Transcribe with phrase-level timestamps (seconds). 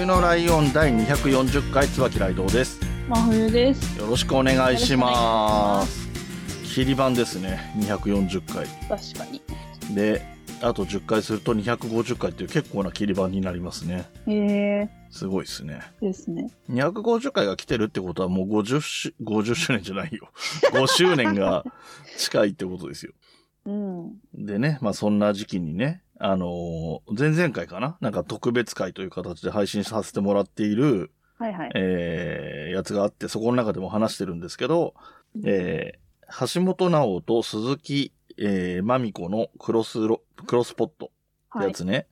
[0.00, 2.80] 冬のライオン第240回椿ライドウです。
[3.06, 3.98] 真冬です。
[3.98, 6.08] よろしくお願いします。
[6.64, 7.70] 切り番ですね。
[7.76, 8.66] 240回。
[8.88, 9.42] 確かに。
[9.94, 10.22] で、
[10.62, 14.06] あと10回すると250回っていう結構な切り番になりますね。
[14.26, 15.82] へえすごいですね。
[16.00, 16.50] ですね。
[16.70, 20.30] 250回が来てるってことはもう50周、50周年じゃないよ。
[20.72, 21.62] 5周年が
[22.16, 23.12] 近いってことですよ。
[23.66, 24.12] うん。
[24.34, 27.96] でね、まあそんな時期にね、あのー前々回かな？
[28.00, 31.70] なんか特別会という形で配信させてもらっている、はいはい。
[31.74, 34.94] えー、やつがあって、そこの中でも話してるんですけど、
[35.44, 41.10] えー、橋本直と鈴木、えー、まみこのクロスロ、クロスポット
[41.56, 42.06] ってやつね。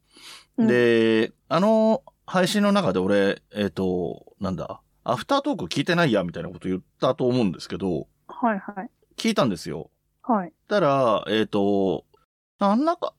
[0.56, 8.91] うんで、あの配信の中で俺、えっ、と、なんだ、アフタートーク聞いてないや、みたいなこと言ったと思うんですけど、はいはい。
[9.17, 9.91] 聞いたんですよ。
[10.23, 10.53] はい。
[10.67, 12.05] たら、えっ、と、
[12.59, 13.14] なんなんか、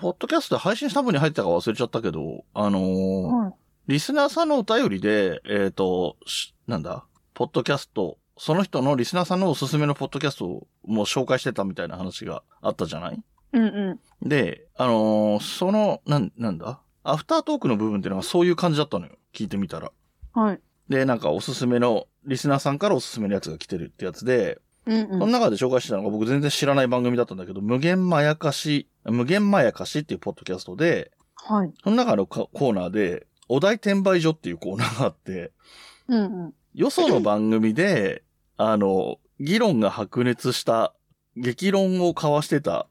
[0.00, 3.52] ポッドキャストで配信した分に入ってたか忘れちゃったけど、あのーはい。
[3.86, 13.22] リスナーさんのお便りで、えっ、と、しなんだ、ポッドキャスト、その人のリスナーさんのおすすめのポッドキャストをもう紹介してたみたいな話があったじゃない？
[13.52, 14.28] うんうん。
[14.28, 16.80] で、あのーその、なん、なんだ？
[17.02, 19.12] アフタートークの部分っていうのがそういう感じだったのよ。
[19.34, 19.92] 聞いてみたら。
[20.32, 20.60] はい。
[20.88, 25.18] で、なんかおすすめの、リスナーさんからおすすめのやつが来てるってやつで、うんうん。
[25.20, 31.72] この中で紹介してたのが僕全然知らない番組だったんだけど、無限まやかし、無限まやかしっていうポッドキャストで、はい。
[31.82, 35.52] その中のかコーナーで、お題転売所っていうコーナーがあって、
[36.08, 36.54] うんうん。
[36.74, 38.24] よその番組で、
[38.56, 40.94] あの、議論が白熱した、
[41.36, 42.88] 激論を交わしてた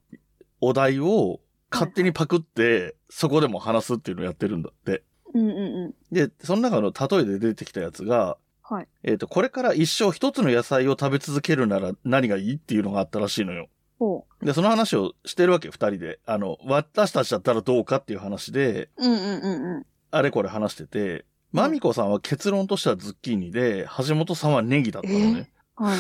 [0.61, 5.03] お題を勝手にパクって、そこでも話すっていうのをやってるんだって。
[5.33, 5.95] うんうんうん。
[6.13, 8.37] で、その中の例えで出てきたやつが、
[8.69, 8.87] はい。
[9.03, 13.67] えっ、と、これから一生一つの野菜を食べ続けるなら何がいいっていうのがあったらしいのよ。
[13.97, 16.19] ほで、その話をしてるわけ、二人で。
[16.27, 19.05] あの、私たちだったらどうかっていう話で、う。
[19.05, 19.85] うんうんうんうん。
[20.11, 25.51] あれこれ話してて、マミコさんは結論としてはズッキーニで、橋本さんはネギだったのね。
[25.75, 25.97] はい。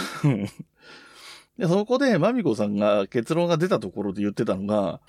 [1.57, 5.01] で、そこでマミコさんが結論が出たところで言ってたのが、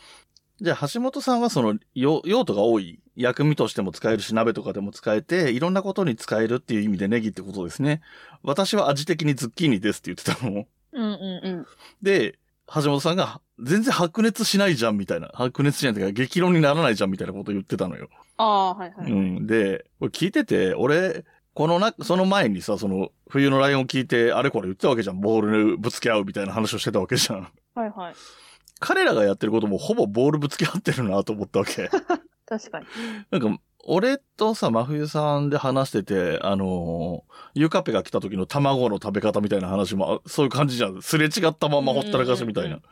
[0.61, 8.03] じゃあ橋本さんはその用用途が多い薬味としても使えるし鍋とかでも使えていろんなことに使えるっていう意味でネギってことですね。
[8.43, 10.67] 私は味的にズッキーニですって言ってたの。
[10.93, 11.67] うんうんうん。
[12.03, 12.39] で、
[12.75, 15.31] 橋本さんが全然白熱しないじゃんみたいな。
[15.35, 18.09] 白熱しないというか激論にならないじゃんみたいなことを言ってたのよ。
[18.37, 19.11] ああ、はいはい。
[19.11, 19.47] うん。
[19.47, 25.21] で、これ聞いてて、俺、このな、その前にさ、その、冬のライオン聞いて、あれこれ言ってたわけじゃん。
[25.21, 25.41] ボー
[25.73, 27.49] ルぶつけ合うみたいな話をしてたわけじゃん。
[27.75, 28.15] はいはい。
[28.81, 31.89] 彼らがやってることもほぼボールぶつけ合ってるなと思ったわけ。
[32.47, 32.87] 確かに。
[33.31, 41.03] なんか、俺とさ、真冬さんで話してて、あのーゆうかっぺが来た時の卵の食べ方みたいな話も、あそういう感じじゃん。
[41.03, 42.83] すれ違ったままほったらかしみたいなうんうん。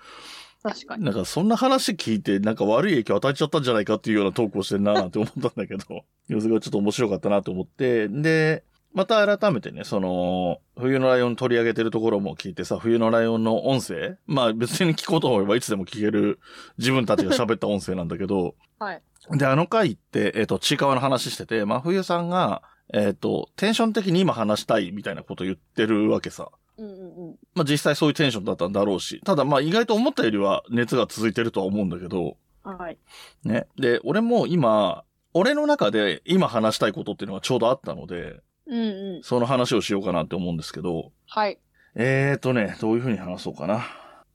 [0.62, 1.04] 確かに。
[1.04, 8.64] なんかそんな話聞いて、なんか悪い影響与えちゃったんじゃないかっていうようなトークをしてんななんて思ったんだけど、 様子がちょっと面白かったなと思って、で、
[8.98, 16.40] また改めてね、その、冬のライオン取り上げてるところも聞いてさ、冬のライオンの音声まあ別に聞こうと思えばいつでも聞ける
[16.78, 19.02] 自分たちが喋った音声なんだけど、はい。
[19.38, 26.48] で、あの回って、えっ、と、ちいかわの話してて、真冬さんが、えっ、と、テンション的に今話したいみたいなこと言ってるわけさ。
[26.76, 27.36] うんうんうん。
[27.54, 32.98] まあ実際そういうテンションだったんだろうし、ただまあ意外と思ったよりは熱が続いてるとは思うんだけど、はい。
[33.44, 33.68] ね。
[33.78, 35.04] で、俺も今、
[35.34, 39.22] 俺の中で今話したいことっていうのがちょうどあったので、うんうん。
[39.22, 41.58] その話をしようかなって思うんですけど、はい。
[41.94, 43.84] えーとね、どういう風に話そうかな。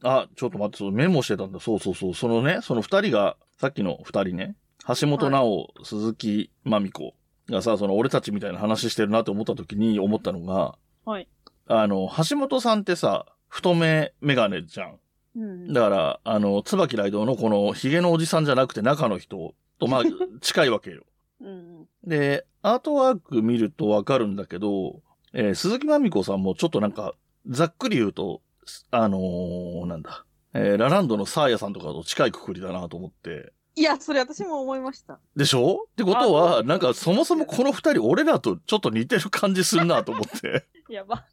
[0.04, 1.60] あ、ちょっと待って、そうメモしてたんだ。
[1.60, 2.14] そうそうそう。
[2.14, 4.56] そのね、その二人が、さっきの二人ね、
[5.00, 7.16] 橋本直、鈴木まみこ
[7.50, 10.76] がさ、その俺たちみたいな話してるなって思った時に思ったのが、
[11.06, 11.28] はい。
[11.68, 15.00] あの、橋本さんってさ、太めメガネじゃん。
[15.36, 15.74] うん。
[15.74, 20.04] だから、あの、椿ライドウのこのヒゲのおじさんじゃなくて中の人と、まあ、
[20.42, 21.04] 近いわけよ。
[21.40, 21.88] うんうん。
[22.10, 25.02] で、アートワーク見るとわかるんだけど、
[25.34, 27.14] えー鈴木まみこさんもちょっとなんか、
[27.48, 28.42] ざっくり言うと、
[28.90, 33.52] あのーなんだ、えーラランドのサーヤさんとかと近いくくりだなと思って。
[33.76, 35.20] いや、それ私も思いました。
[35.36, 35.88] でしょ？
[35.92, 40.66] ってことは、なんかそもそもこの二人俺らとちょっと似てる感じするなと思って。
[40.90, 41.26] やば。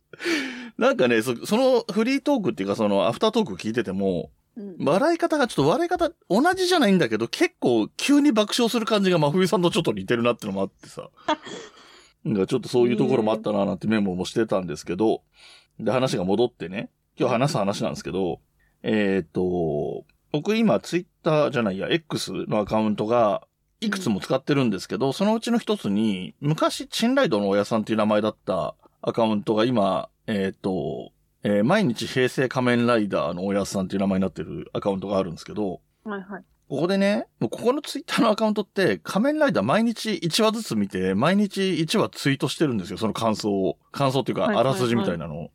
[0.79, 4.77] なんかねそ、そのフリートークっていうかそのアフタートーク聞いてても、うん。
[4.85, 11.11] 笑い方がちょっと笑い方同じじゃないんだけど、結構急に爆笑する感じが真冬さんとちょっと似てるなってのもあってさ。
[12.27, 15.23] がちょっとそういうところもあったななんてメモもしてたんですけど、
[15.79, 18.41] で、話が戻ってね、今日話す話なんですけど、
[18.83, 23.47] えっ、と、僕今ツイッターじゃないや、X のアカウントが
[23.81, 36.45] いくつも使ってるんですけど、そのうちの一つに、昔、チンライドの親さんっていう名前だったアカウントが今、えっ、と、えー毎日平成仮面ライダーの親さんっていう名前になってるアカウントがあるんですけど、はいはい。
[36.69, 43.77] ここでね、もうここのツイッターのアカウントって仮面ライダー毎日1話ずつ見て、毎日1話ツイートしてるんですよ、その感想を。
[43.91, 45.51] 感想っていうか、はいはいはいあらすじみたいなのを。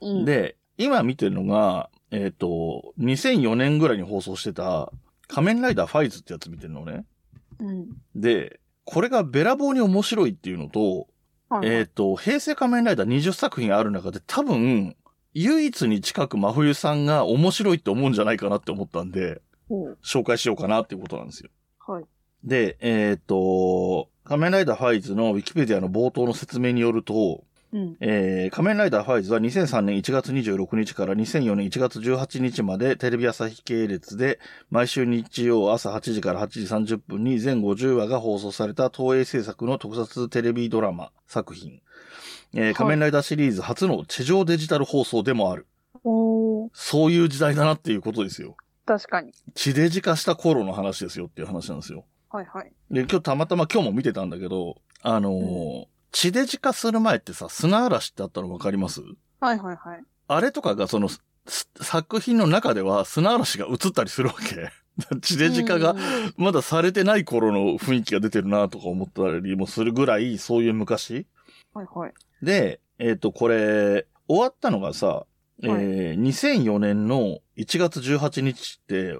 [0.00, 4.92] うん、で、今見てるのが、えっ、と、2004年ぐらいに放送してた、
[5.26, 7.04] 仮面ライダーファイズってやつ見てるのね。
[7.58, 7.88] うん。
[8.14, 11.08] で、これがべらぼうに面白いっていうのと、
[11.48, 14.94] はいはいえっ、と、平成仮面ライダー20作品ある中で多分、
[15.34, 19.42] 唯一に近く真冬さんが面白いって思うんじゃないかなって思ったんで、
[20.02, 21.50] 紹介しようかなっていうことなんですよ。
[21.80, 22.04] はい。
[22.44, 27.96] で、えっ、と、仮面ライダーファイズのウィキペディアの冒頭の説明によると、うん。
[27.98, 34.38] えー仮面ライダーファイズは2003年1月26日から2004年1月18日までテレビ朝日系列で
[34.70, 41.82] 毎週日曜朝8時から8時30分に全50話が放送された東映制作の特撮テレビドラマ作品。
[42.54, 45.66] えー仮面ライダーシリーズ初の地上デジタル放送でもある。
[46.04, 48.56] おー、そういう時代だなっていうことですよ。
[48.86, 49.32] 確かに。
[49.54, 52.04] 地デジ化した頃の話ですよっていう話なんですよ。
[52.30, 52.72] はいはい。
[52.90, 59.00] で、今日たまたま今日も見てたんだけど、あのー地デジ化する前ってさ、砂嵐ってあったの分かります？
[59.40, 60.04] はいはいはい。
[60.28, 61.20] あれとかがその、す
[61.80, 64.70] 作品の中では砂嵐が映ったりするわけ。
[65.20, 65.96] 地デジ化が
[66.36, 71.26] まだされてない頃の雰囲気が出てるなとか思ったりもするぐらい、そういう昔。
[71.74, 72.12] はいはい。
[72.42, 75.26] で、えっ、と、これ、終わったのがさ、
[75.64, 79.18] えー2004年の1月18日って、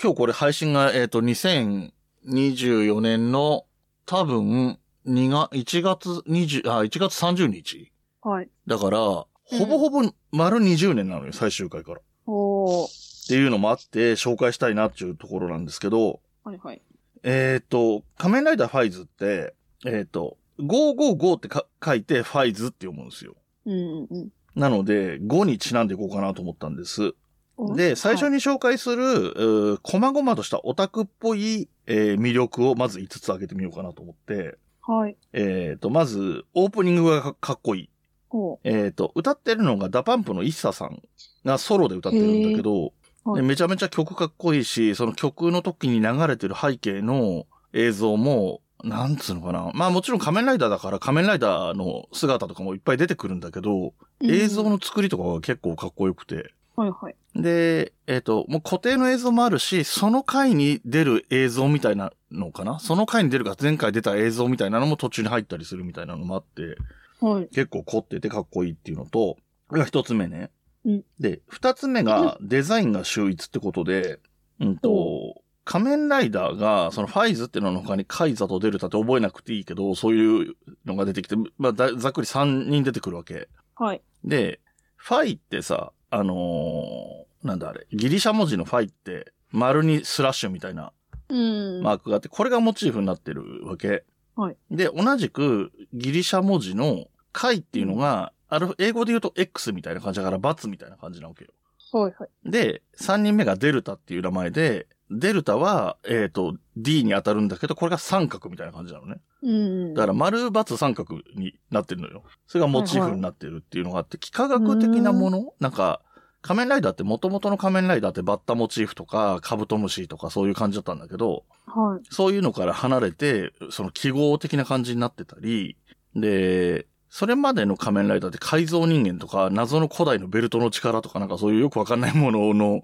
[0.00, 3.64] 今日これ配信が、えっ、と、2024年の
[4.04, 7.92] 多分、2が、1月20、あ、1月30日？
[8.22, 8.48] はい。
[8.66, 9.26] だから、ほ
[9.66, 12.00] ぼほぼ丸20年なのよ、最終回から。
[12.26, 16.82] おー、っていうのもあって紹介したいなっていうところなんですけど、はいはい。
[17.22, 19.54] えっ、と、仮面ライダーファイズって、
[19.84, 23.34] えっ、と、555ってか書いてファイズって読むんですよ。
[23.66, 27.14] うんうんうんなので、5にちなんでいこうかなと思ったんです。
[27.58, 27.76] お。
[27.76, 28.36] で、最初に。
[28.36, 34.56] に紹介する、うー細々としたオタクっぽい、えー魅力をまず5つ挙げてみようかなと思って、
[34.86, 35.16] はい。
[35.32, 37.90] えっ、と、まず、オープニングがかっかっこいい。
[38.28, 41.02] ほえっ、と、歌ってるのが DA PUMP の ISSA さん
[41.44, 42.92] がソロで歌ってるんだけど、
[43.24, 43.30] う。
[43.30, 43.42] はい。
[43.42, 49.70] でめちゃめちゃ曲かっこいいし、その曲の時に流れてる背景の映像も、なんつうのかな。
[49.74, 56.52] まあもちろん仮面ライダーだから仮面ライダーの姿とかもいっぱい出てくるんだけど、映像の作りとかが結構かっこよくて。
[56.76, 57.16] はいはい。
[57.34, 62.78] で、えっ、と、もう固定の映像もあるし、その回に出る映像みたいなのかな？
[62.78, 66.76] その回に出るか前回出た映像みたいなのも途中に入ったりするみたいなのもあって、
[67.20, 67.48] はい。
[67.48, 69.36] 結構凝っててかっこいいっていうのと、
[69.68, 70.50] これが一つ目ね。
[70.84, 74.20] うんで、二つ目がデザインが秀逸ってことで、
[74.60, 83.48] うんと、仮面ライダーが、そのファイズっていうのの他にカイザとデルタって覚えなくていいけど、そういうのが出てきて、まあ、だざっくり3人出てくるわけ。
[83.74, 84.00] はい。
[84.24, 84.60] で、
[84.94, 90.92] ファイってさ、あのーなんだあれ、ギリシャ文字のファイって、丸にスラッシュみたいな
[91.28, 91.82] うん。
[91.82, 94.04] マークがあって、これがモチーフになってるわけ。
[94.36, 101.50] はいで、同じくギリシャ文字の解っていうのが、ある、英語で言うと X みたいな感じだから、×みたいな感じなわけよ。
[101.92, 102.50] はいはい。
[102.50, 109.20] で、3人目がデルタっていう名前で、デルタは、えっ、と、D に当たるんだけど、これが三角みたいな感じなのね。
[109.42, 109.94] うん。
[109.94, 112.24] だから、丸×三角になってるのよ。
[112.46, 115.54] それがモチーフになってるっていうのがあって、幾何学的なもの？
[115.60, 116.02] なんか、
[116.46, 122.06] 仮面ライダーって元々の仮面ライダーってバッタモチーフとかカブトムシとかそういう感じだったんだけど、はい。
[122.08, 125.76] そういうのから離れて、その記号的な感じになってたり、
[126.14, 132.82] で、それまでの仮面ライダーって改造人間とか謎の古代のベルトの力とかなんかそういうよくわかんないものの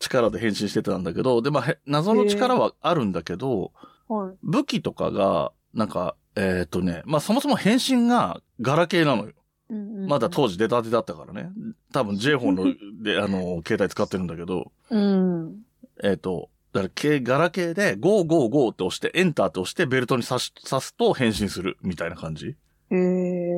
[0.00, 3.72] 力で変身してたんだけど、で、まあ、へ謎の力はあるんだけど、
[4.08, 4.36] はい。
[4.42, 9.32] 武器とかが、なんか、えっ、とね、まあそもそも変身がガラケーなのよ。
[9.70, 11.50] うんうんまだ当時出たてだったからね。
[11.92, 12.64] 多分 J フォンの
[13.02, 15.62] で、あの、携帯使ってるんだけど、うん。
[16.02, 22.56] えっ、と、だから、けガラケーで、555って押して、エンターって押して、ベルトに刺し、刺すと変身する、みたいな感じ。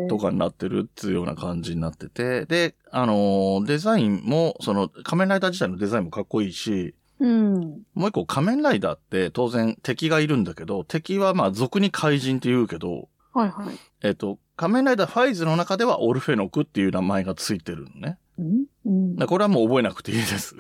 [0.09, 7.83] とかになってるっていうような感じになってて、で、あのーデザインも、その、仮面ライダー自体のデザインもかっこいいし、うん。
[7.95, 13.79] もう一個仮面ライダーって当然敵がいるんだけど、敵はまあ俗に怪人って言うけど、はいはい。
[14.03, 18.19] えっ、と、仮面ライダーファイズの中ではオルフェノクっていう名前がついてるのね。
[18.39, 19.27] うん？
[19.27, 20.57] これはもう覚えなくていいです。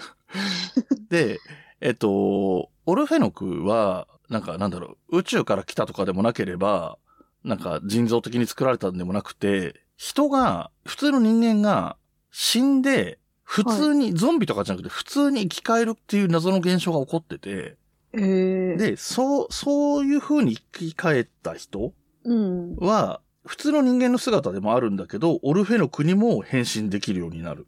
[1.10, 1.38] で、
[1.80, 6.98] えっと、オルフェノクは、なんかなんだろう、宇宙から来たとかでもなければ、
[7.44, 11.96] なんか人造的に作られたんでもなくて、人が、普通の人間が
[12.30, 17.76] 死んで、普通に、ゾンビとかじゃなくて普通に生き返るっていう謎の現象が起こってて、
[18.12, 21.92] ええ。、で、そう、そういう風に生き返った人うん。
[22.24, 27.66] は、普通の人間の姿でもあるんだけど、オルフェノクにも変身できるようになる。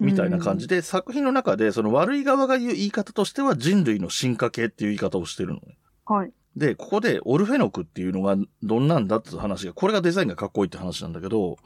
[0.00, 5.78] みたいな感じで、作品の中で、その悪い側が言う言い方としては人類の進化系っていう言い方をしてるのね。
[6.04, 6.32] はい。
[6.56, 11.56] で、ここでオルフェノクっていうのがどんなんだって話が、これがデザインがかっこいいって話なんだけど、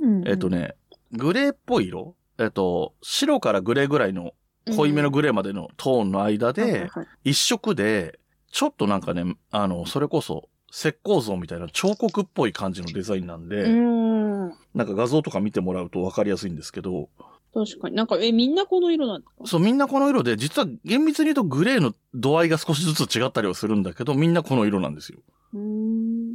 [0.00, 0.28] うん。
[0.28, 0.50] えっと。
[0.50, 0.74] ね、
[1.12, 2.14] グレーっぽい色？
[2.38, 4.32] えっと、白からグレーぐらいの
[4.76, 6.90] 濃いめのグレーまでのトーンの間で、
[7.24, 8.18] 一色で、
[8.50, 14.48] ちょっとなんかね、あの、それこそ、石膏像みたいな彫刻っぽい感じのデザインなんで、うん。
[14.74, 17.10] なんか画像とか見てもらうとわかりやすいんですけど、
[17.54, 17.94] 確かに。
[17.94, 19.46] なんか、え、みんなこの色なんですか？
[19.46, 25.18] そう、みんなこの色で、実は厳密に言うとグレーの度合いが少しずつ違ったりはするんだけど、みんなこの色なんですよ。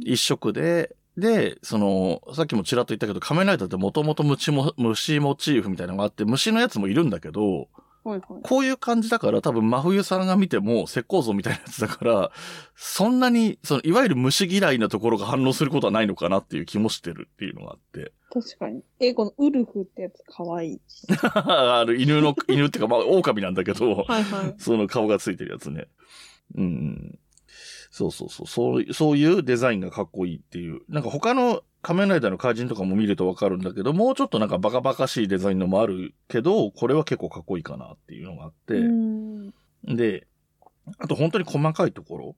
[0.04, 7.66] 一色で、で、その、さっきもちらっと言ったけど、仮面ライダーってもともと虫も、虫モチーフみたいなのがあって、虫のやつもいるんだけど、
[8.08, 8.42] はいはい。
[8.42, 12.30] こういう感じだから多分真冬さんが見ても石膏像みたいなやつだから、
[12.74, 18.12] そんなに、その、いわゆる虫嫌いなところが反応することはないのかなっていう気もしてるっていうのがあって。
[18.32, 18.82] 確かに。
[19.00, 20.80] え、このウルフってやつかわいい。
[21.34, 24.54] あの、犬の、犬っていうか、まあ、狼なんだけど、はいはい。
[24.58, 25.86] その顔がついてるやつね。
[26.56, 27.18] うん。
[27.90, 28.46] そうそうそう。
[28.46, 30.80] そう、そういうデザインがかっこいいっていう。
[30.88, 39.94] なんか他の仮面ライダーの怪人とかも見るとわかるんだけど、もうちょっとなんかバカバカしいデザインのもあるけど、これは結構かっこいいかなっていうのがあって。
[39.94, 40.26] で、
[40.98, 42.36] あと本当に細かいところ。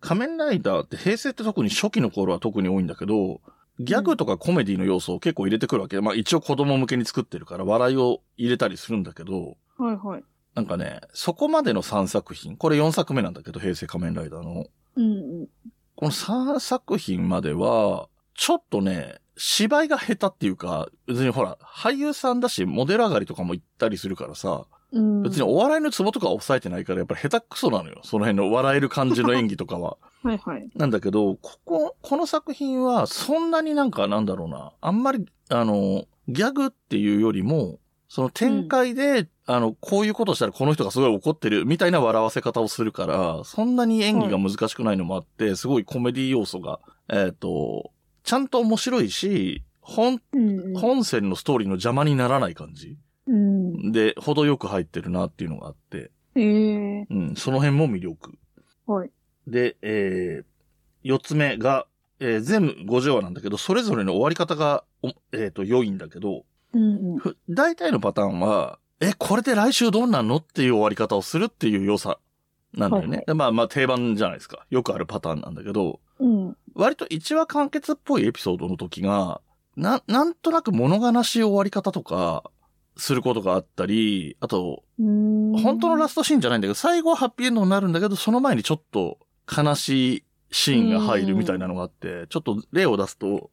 [0.00, 3.40] 仮面ライダーって平成って特に初期の頃は特に多いんだけど、
[3.78, 6.00] ギャグとかコメディの要素を結構入れてくるわけ。
[6.00, 10.24] まあ一応子供向けに作ってるから笑いを入れたりするんだけど、はいはい。
[10.60, 14.66] なんかね、そこまでの3作品、これ4作目なんだけど、平成仮面ライダーの。
[14.96, 15.06] うんう
[15.44, 15.48] ん。
[15.96, 25.22] この3作品までは、ちょっとね、芝居が下手っていうか、別にほら、俳優さんだし、モデル上がりとかも行ったりするからさ、うん。
[25.22, 28.02] 別にお笑いのツボとかは抑えてないから、やっぱり下手くそなのよ。
[28.04, 29.96] その辺の笑える感じの演技とかは。
[30.22, 30.68] はいはい。
[30.76, 34.72] なんだけど、ここ、この作品は、そんなになんかなんだろうな。
[34.82, 37.78] あんまり、あの、ギャグっていうよりも、
[38.10, 47.92] その展開で、あの、こういうことしたらこの人がすごい怒ってるみたいな笑わせ方をするから、そんなに演技が難しくないのもあって、すごいコメディ要素が、えっ、と、
[48.24, 50.74] ちゃんと面白いし、本、うんうん。
[50.74, 52.98] 本線のストーリーの邪魔にならない感じ
[53.28, 53.92] うん。
[53.92, 58.36] で、程よく入ってるなっていうのがあって、ええうん、その辺も魅力。
[58.86, 59.10] はい。
[59.46, 60.44] で、えー、
[61.04, 61.86] 四つ目が、
[62.18, 67.18] えー全部50話なんだけど、それぞれの終わり方が、おえっ、と、良いんだけど、うんうん。
[67.18, 72.18] ふ大体のパターンは、え、これで来週どうなんのっていう終わり方をするっていう良さ
[72.74, 73.08] なんだよね。
[73.08, 74.66] はいはいでまあまあ定番じゃないですか。
[74.70, 76.56] よくあるパターンなんだけど、うん。
[76.74, 79.40] 割と1話完結っぽいエピソードの時が、
[79.76, 82.44] な、なんとなく物悲しい終わり方とか、
[82.96, 85.58] することがあったり、あと、うん。
[85.58, 89.18] 本当のラストシーンじゃないんだけど、最後はハッピーエンドになるんだけど、その前にちょっと
[89.50, 93.50] 悲しいシーンが入るみたいなのがあって、ちょっと例を出すと、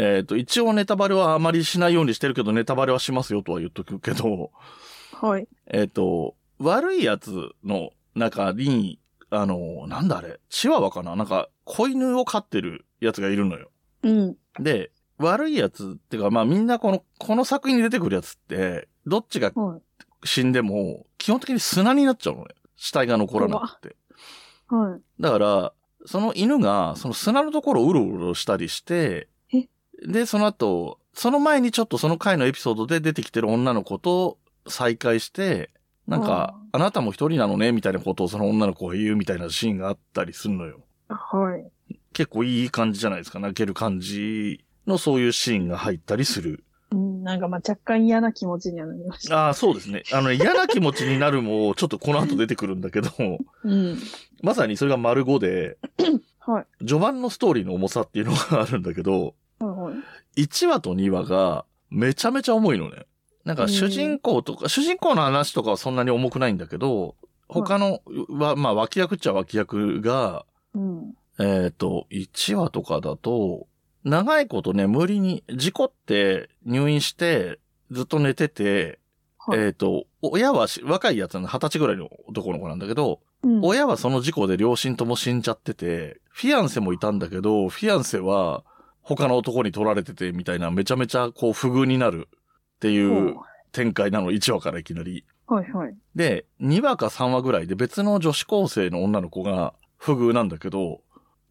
[0.00, 4.52] えっ、と、一応ネタバレはあまりしないようにしてるけど、ネタバレはしますよとは言っとくけど、
[5.20, 5.48] はい。
[5.66, 9.00] えっ、と、悪いやつの中に、
[9.30, 11.16] あの、なんだあれ、チワワかな？
[11.16, 13.70] なんか、子犬を飼ってるやつがいるのよ。
[14.04, 14.36] うん。
[14.60, 19.80] で、悪いやつっていうか、まあみんなこの、この作品に出てくるやつって、どっちがはい。
[20.24, 22.54] 死んでも、基本的に砂になっちゃうのね。
[22.76, 23.96] 死体が残らなくて。
[24.68, 25.00] はい。
[25.20, 25.72] だから、
[26.06, 29.28] その犬が、その砂のところをうろうろしたりしてえ、
[30.06, 35.70] で、その後、その前にちょっとその回のエピソードで出てきてる女の子と再会して、
[36.06, 40.80] なんか、あなたも一人なのね、みたいなことをその女の子が言うみたいなシーンがあったりするのよ。
[41.08, 41.94] はい。
[42.12, 43.40] 結構いい感じじゃないですか。
[43.40, 46.64] 泣ける感じのそういうシーンが入ったりする。
[46.90, 49.46] うん、なんかまあ若干嫌な気持ちにはなりました。
[49.46, 50.04] ああ、そうですね。
[50.12, 53.10] あの、嫌な気持ちになるも、ちょっとこの後出てくるんだけど、
[53.64, 53.98] うん。
[54.42, 55.76] まさにそれが丸5で、
[56.38, 56.66] はい。
[56.78, 59.34] 序盤のストーリーの重さっていうのがあるんだけど。
[60.38, 63.06] 1話と2話がめちゃめちゃ重いのね。
[63.44, 67.16] なんか主人公とか、主人公の話とかはそんなに重くないんだけど、
[67.48, 71.14] 他のは、まあ脇役っちゃ脇役が、うん。
[71.40, 73.66] えっ、と、1話とかだと、
[74.04, 77.58] 長いことね、無理に、事故って入院して、
[77.90, 78.98] ずっと寝てて、
[79.38, 79.60] はい。
[79.60, 88.64] えっ、と、親はし若いやつなの、二十歳ぐらいの男の子なんだけど、うん、親はその事故で両親とも死んじゃってて、フィアンセもいたんだけど、フィアンセは
[89.16, 92.28] 他の男に取られててみたいなめちゃめちゃこう不遇になる
[92.76, 93.36] っていう
[93.72, 95.24] 展開なの、1話からいきなり。
[95.46, 95.96] はいはい。
[96.14, 101.00] で、2話か3話ぐらいで別の女子高生の女の子が不遇なんだけど、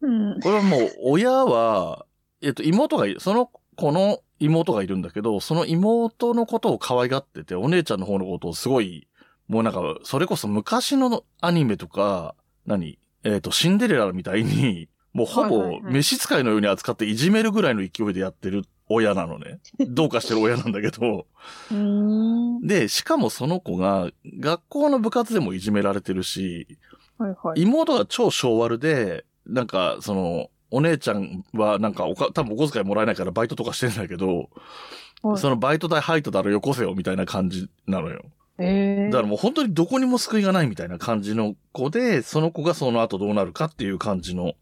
[0.00, 0.40] うん。
[0.40, 2.06] これはもう、親は、
[2.40, 9.08] えっと、妹がいる、その子の妹がいるんだけど、その妹のことを可愛がってて、お姉ちゃんの方のことをすごい、
[9.48, 12.36] もうなんか、それこそ昔のアニメとか、
[12.66, 12.98] 何？
[13.24, 19.60] えっ、と、シンデレラみたいに、もうほぼ召使いのように扱っていじめるぐらいの勢いでやってる親なのね。
[19.88, 21.26] どうかしてる親なんだけど。
[22.62, 26.78] で、しかもその子が、学校の部活でもいじめられてるし、
[27.18, 27.60] はいはい。
[27.62, 34.46] 妹が超小悪で、なんか、その、お姉ちゃんはなんかおか、多分お小遣いもらえないからバイトとかしてんだけど、はい
[35.36, 38.22] そのバイト代入っただろよこせよみたいな感じなのよ。
[38.60, 44.54] ええだからもう本当にどこにも救いがないみたいな感じの子で、その子がその後どうなるかっていう感じの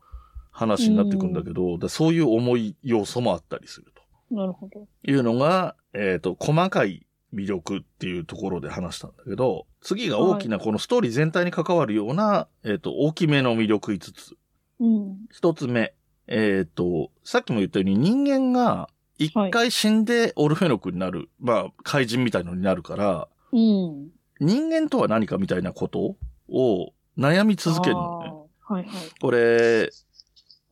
[0.57, 3.93] 話になってくんだけど、だそういう重い要素もあったりする
[4.31, 4.81] なるほど。
[4.81, 14.37] というのが、えっ、と、細かい魅力っていうところで話したんだけど、次が大きなこのストーリー全体に関わるような、えっ、と、大きめの魅力5つ。
[14.81, 15.17] うん。
[15.31, 15.95] 一つ目。
[16.27, 24.09] えっ、と、さっきも言ったように人間が一回死んでオルフェノクになる、まあ、怪人みたいのになるから、うん。
[24.41, 26.17] 人間とは何かみたいなこと
[26.49, 28.33] を悩み続けるのね。
[28.61, 28.95] はいはい。
[29.21, 29.91] これ、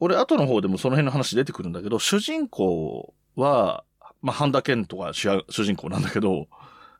[0.05, 3.85] 俺後の方でもその辺の話出てくるんだけど、主人公は、
[4.21, 6.47] まあ、ハンダケントが主人公なんだけど、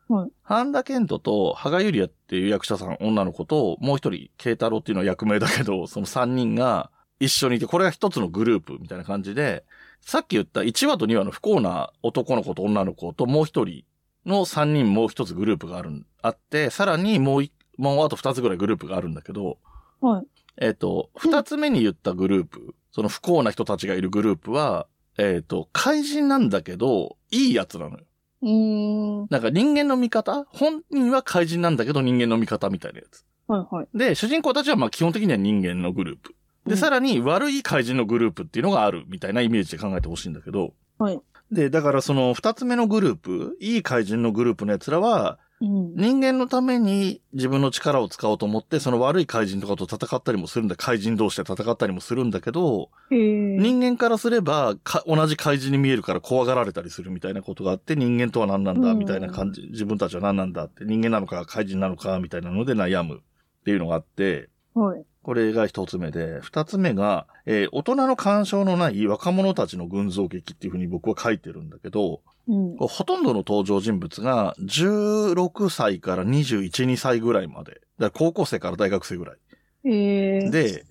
[0.07, 9.65] はいハンダケントと、ハガユリアっていう役者さん、女の子と、もう一人、ケイタロウっていうのは役名だけど、 その三人が一緒にいて、これが一つのグループみたいな感じで、
[10.01, 13.83] さっき言った1話と2話の不幸な男の子と女の子ともう一人
[14.27, 19.57] の三人もう一つグループがあるん、あって、さらにもうい、もうあと二つぐらいグループがあるんだけど、
[20.01, 20.27] はい。
[20.57, 24.87] えっ、と、二つ目に言ったグループ、その不幸な人たちがいるグループは、
[25.17, 28.05] えっ、と、怪人なんだけど、いいやつなのよ。
[28.41, 29.27] うーん。
[29.29, 30.45] なんか人間の味方？
[30.45, 33.25] 本人は怪人なんだけど人間の味方みたいなやつ。
[33.47, 33.87] はいはい。
[33.93, 36.35] で、主人公たちはまあ基本的には人間のグループ。
[36.65, 40.73] で、うんさらに悪い怪人のグループっていうのがあるみたいなイメージで考えてほしいんだけど。
[40.97, 41.19] はい。
[41.51, 45.95] で、だからその二つ目のグループ、いい怪人のグループのやつらは、うん。
[45.95, 50.75] 人間のために自分の力を使おうと思って、その悪い怪人とかと戦ったりもするんだ。
[50.75, 52.89] 怪人同士で戦ったりもするんだけど。
[53.09, 65.05] 人間からすればか、同じ怪人に見えるから怖がられたりするみたいなことがあって、人間とは何なんだうんみたいな感じ、自分たちは何なんだって、人間なのか怪人なのかみたいなので悩むっていうのがあって、はい。
[65.25, 72.77] これが一つ目で、二つ目が、えー大人の干渉のない若者たちの群像劇っていうふうに僕は書いてるんだけど、うん。
[72.77, 77.71] ほとんどの登場人物が16歳から21、2歳ぐらいまで。
[77.71, 79.37] だから高校生から大学生ぐらい。
[79.89, 80.49] へえ。
[80.51, 80.85] で、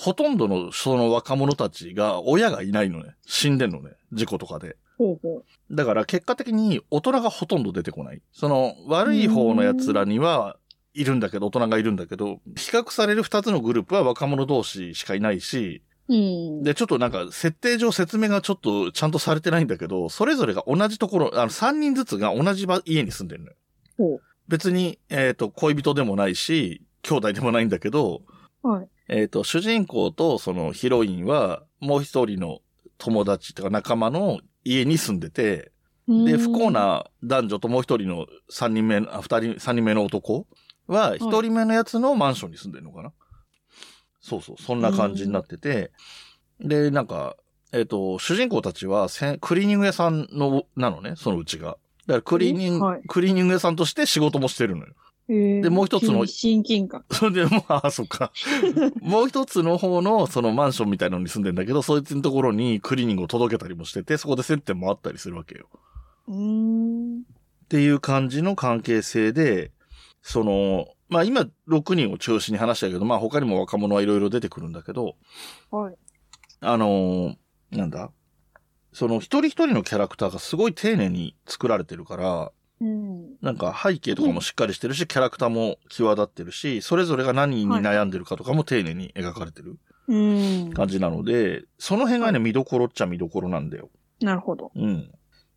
[0.00, 3.10] ほとんどのその若者たちが親がいないのね。
[3.26, 3.90] 死んでんのね。
[4.14, 4.78] 事故とかで。
[4.96, 5.76] ほうほう。
[5.76, 8.22] だから結果的に大人がほとんど出てこない。
[8.32, 10.56] その悪い方の奴らには
[10.94, 16.62] いるんだけど、大人がいるんだけど、比較される二つのグループは若者同士しかいないし、うん。
[16.62, 23.44] で、ちょっとなんか設定上説明がちょっとちゃんとされてないんだけど、それぞれが同じところ、あの三人ずつが同じ場家に住んでる
[23.98, 24.20] のよ。
[24.48, 28.22] 別に、えっ、と、恋人でもないし、兄弟でもないんだけど、
[28.62, 28.88] はい。
[29.08, 32.60] えっ、と、主人公とそのヒロインは、もう一人の
[32.98, 35.72] 友達とか仲間の家に住んでて、
[36.06, 36.70] で、不幸。
[36.70, 40.46] な男女ともう一人の三人目の、あ、二人、三人目の男
[40.86, 43.12] は、一人目のやつのマンションに住んでるのかな、
[44.20, 45.92] そうそう、そんな感じになってて、
[46.60, 47.36] で、なんか、
[47.72, 51.76] えっ、と、主人公たちはせん、クリーニング屋さんの、なのね、そのうちが。
[52.06, 54.94] だからクリーニング、はいクリーニング屋さんとして仕事もしてるのよ。
[55.26, 57.04] ででもう一つの親近感。
[57.10, 58.30] それで、もう、あ、そっか。
[59.00, 65.68] もう一つの方の、そのマンションみたいなのに住んでんだけど、そいつのところにクリーニングを届けたりもしてて、そこで接点もあったりするわけよ。
[66.28, 67.20] うーん。
[67.20, 67.22] っ
[67.68, 69.72] ていう感じの関係性で、
[70.26, 75.16] その、まあ今6人を中心に話したけど、まあ他にも若者はいろいろ出てくるんだけど、
[75.70, 75.94] はい。
[76.60, 77.36] あのー
[77.70, 78.10] なんだ？
[78.94, 83.36] その一人一人のキャラクターがすごい丁寧に作られてるから、うん。
[83.42, 90.16] なんか背景とかもしっかりしてるし、キャラクターも際立ってるし、それぞれが何に悩んでるかとかも丁寧に描かれてるう
[90.68, 90.72] ん。
[90.72, 93.90] 感じなので、その辺がね、見どころっちゃ見どころなんだよ。
[94.22, 94.72] なるほど。
[94.74, 95.10] うん。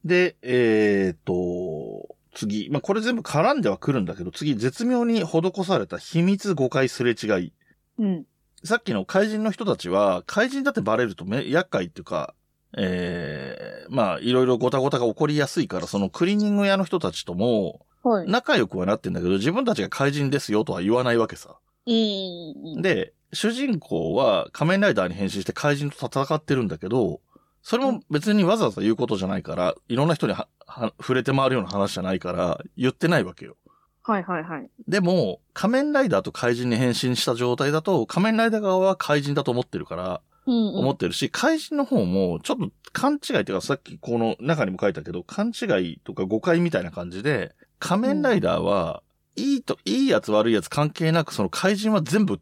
[0.04, 2.70] で、えーっと、次。
[2.70, 7.54] まあ、これ全部絡んではくるんだけど、次、絶妙に施された秘密誤解すれ違い。
[7.98, 8.26] うん。
[8.64, 12.36] さっきの怪人の人たちは、怪人だってバレるとめ厄介っていうか、
[12.78, 18.30] えー、まあ、いろいろごたごたが起こりやすいから、そのクリーニング屋の人たちとも、はい。
[18.30, 21.58] 仲良くはなってんだけど、自分たちが怪人ですよとは言わないわけさ。
[21.88, 22.82] うん。
[22.82, 27.20] で、主人公は仮面ライダーに変身して怪人と戦ってるんだけど、
[27.68, 33.58] それも別にわざわざ言うことじゃないから、いろんな人にはは触れて回るような話じゃないから、言ってないわけよ。
[34.04, 34.70] はいはいはい。
[34.88, 40.76] でも、仮面ライダーと怪人に変身した状態だと、仮面ライダー側は怪人だと思ってるから、うんうん。
[40.78, 49.04] 思ってるし、怪人の方も、ちょっと勘違いっていうか、さっきこの中にも書いたけど、勘違いとか誤解みたいな感じで、仮面ライダーは、
[49.36, 52.40] いいと、いいやつ悪いやつ関係なく、その怪人は全部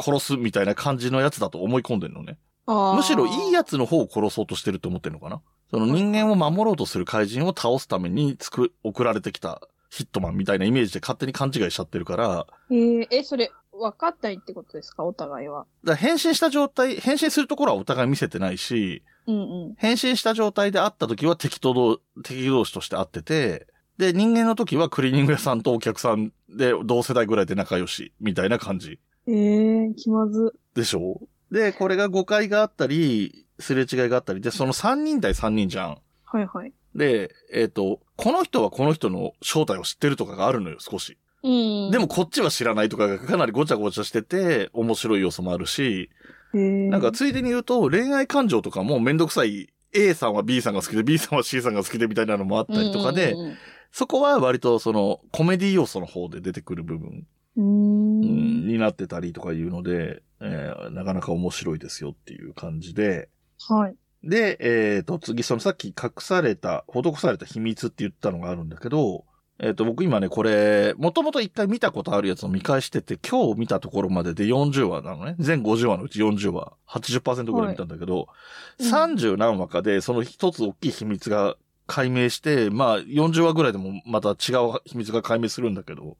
[0.00, 2.38] 殺すみたいな感じのやつだと思い込んでるのね。
[2.66, 5.40] むしろいいややつの方を殺そうとしてると思ってるのかな？
[5.70, 15.04] その人間を守ろうとする怪人を倒すためにつく、送られてきたヒットマンみたいなイメージで勝手に勘違いしちゃってるから、えー、え、それ、分かったりってことですか？
[15.04, 15.66] お互いは。
[15.82, 19.74] ら変身した状態、変身するところはお互い見せてないし、うんうん。
[19.76, 23.66] 変身した状態で会った時は敵とどう、敵同士として会ってて、
[23.98, 28.98] で、人間の時はクリーニング屋さんとお客さんで同世代ぐらいで仲良し、みたいな感じ。
[29.26, 30.54] えー、気まず。
[30.74, 31.20] でしょ？
[31.50, 35.98] で、これが誤解があったり、すれ違いがあったりで、その3人対3人じゃん。
[36.24, 36.72] はいはい。
[36.94, 41.16] で、えっ、と、この人はこの人の正体を知ってるとかがあるのよ、少し。
[41.42, 41.90] うん。
[41.90, 46.10] でも、こっちは知らないとかがかなりごちゃごちゃしてて、面白い要素もあるし、
[46.54, 53.34] えー、なんかついでに言うと、恋愛感情とかもめんどくさい A さんは B さんが好きで B さんは C さんが好きでみたいなのもあったりとかで、
[53.92, 57.26] そこは割とそのコメディ要素の方で出てくる部分。
[57.56, 63.28] になってたりとかいうので、えーなかなか面白いですよっていう感じで、
[63.68, 63.96] はい。
[64.22, 69.24] で、えっ、と、次、そのさっき隠された、施された秘密って言ったのがあるんだけど、
[69.60, 75.36] えっ、と、僕今ね、これ、もともと一回見たことあるやつを見返してて、今日見たところまでで40話なのね。
[75.38, 78.28] 全50話のうち40話、80%ぐらい見たんだけど、
[78.78, 86.16] うん30何話かで、その一つ大きい秘密が解明して、まあ、40話ぐらいでもまた違う秘密が解明するんだけど。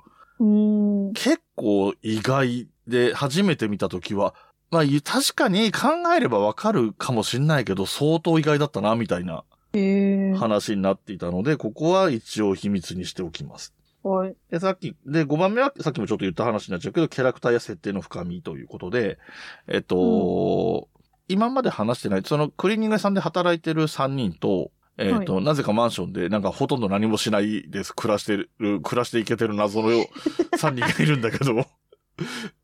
[1.14, 4.35] 結構意外で、初めて見たときは、
[4.70, 13.74] まあ、確かに考えればわかるかもしんないけど、相当意外だったな、みたいなえー、話になっていたので、ここは一応秘密にしておきます。
[14.02, 14.37] はい。
[14.50, 19.18] で、さっき、で、5番目は、さっきもちょっと言った話になっちゃうけど、キャラクターや設定の深みということで、
[19.66, 20.88] えっと、
[21.26, 27.94] 今まで話してない、そのクリーニング屋さんで働いてる3人と、えっ、と、なぜかマンションで、なんかほとんど何もしないです。
[27.94, 28.50] 暮らしてる、
[28.83, 30.07] 暮らしていけてる謎の3
[30.74, 31.66] 人がいるんだけど。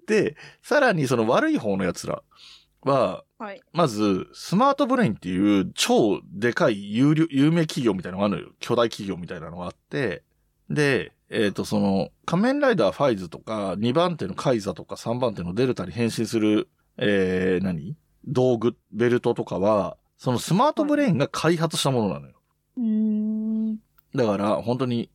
[0.07, 2.23] で、さらにその悪い方の奴ら
[2.83, 3.61] は、はい。
[3.73, 8.55] まず、スマートブレインっていう超でかい優良有名企業みたいなのがあるのよ。
[8.61, 10.23] 巨大企業みたいなのがあって、
[10.69, 17.97] で、えっ、と、その、仮面ライダーファイズとか、2番手のカイザとか3番手のデルタに変身する、えー、何？
[18.27, 22.35] 道具、ベルトとかは、そのスマートブレインが開発したものなのよ。
[22.77, 23.77] うーん。
[24.15, 25.09] だから、本当に、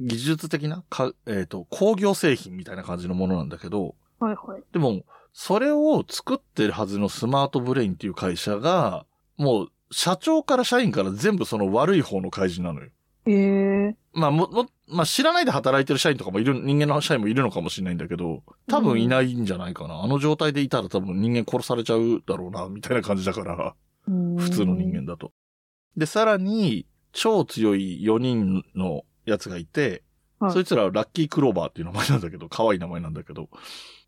[0.00, 4.62] 技術的な、か、えっ、と、工業製品みたいな感じのものなんだけど、はいはい。
[4.70, 9.06] でも、それを作ってるはずのスマートブレインっていう会社が、
[9.38, 12.90] もう、社長から社員から全部その悪い方の会人なのよ。
[13.24, 20.02] えー、まあ、も、も、まあ、知らないで働いてる社員とかもいる、人間の社員もいるのかもしれないんだけど、多分いないんじゃないかな。
[20.02, 23.74] あの状態でいたら多分人間殺されちゃうだろうな、みたいな感じだから、
[24.06, 25.32] 普通の人間だと。
[25.96, 30.02] で、さらに、超強い4人のやつがいて、
[30.40, 33.48] はいそいつらはラッキークローバーっていう名前なんだけど、可愛い名前なんだけど、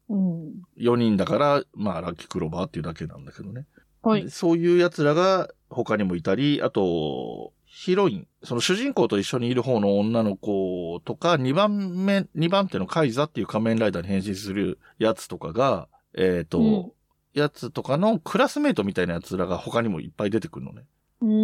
[0.09, 0.53] うん。
[0.77, 3.65] 4人だから、まあ、ラッキークローバーっていうだけなんだけどね。
[4.03, 4.31] はいで。
[4.31, 16.93] そういう奴らが他にもいたり、あと、ヒロイン、その主人公と一緒にいる方の女の子とか、2番目、2番手のカイザっていう仮面ライダーに変身するやつとかが、えっ、と、うん
[17.37, 20.85] やつとかのクラスメイトみたいな奴らが他にもいっぱい出てくるのね。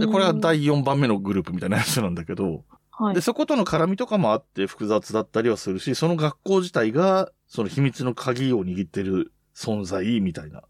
[0.00, 3.20] でで、これは第4番目のグループみたいなやつなんだけど、はいで、。
[3.20, 10.62] そことの絡みとかもあって複雑だったりはするし、その学校自体が、その秘密の鍵を握ってる存在みたいな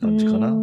[0.00, 0.52] 感じかな。
[0.52, 0.54] っ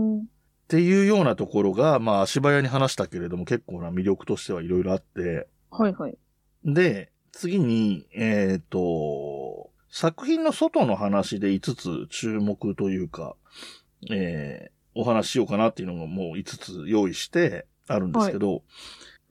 [0.68, 6.18] ていうようなところが、まあ足早に話したけれども結構な魅力としてはいろいろあって、はいはい。
[6.64, 13.36] で、次に、えっ、と、作品の外の話で5つ注目というか、
[14.12, 18.64] えーお話ししようかなっていうのがもう5つ用意してあるんですけど、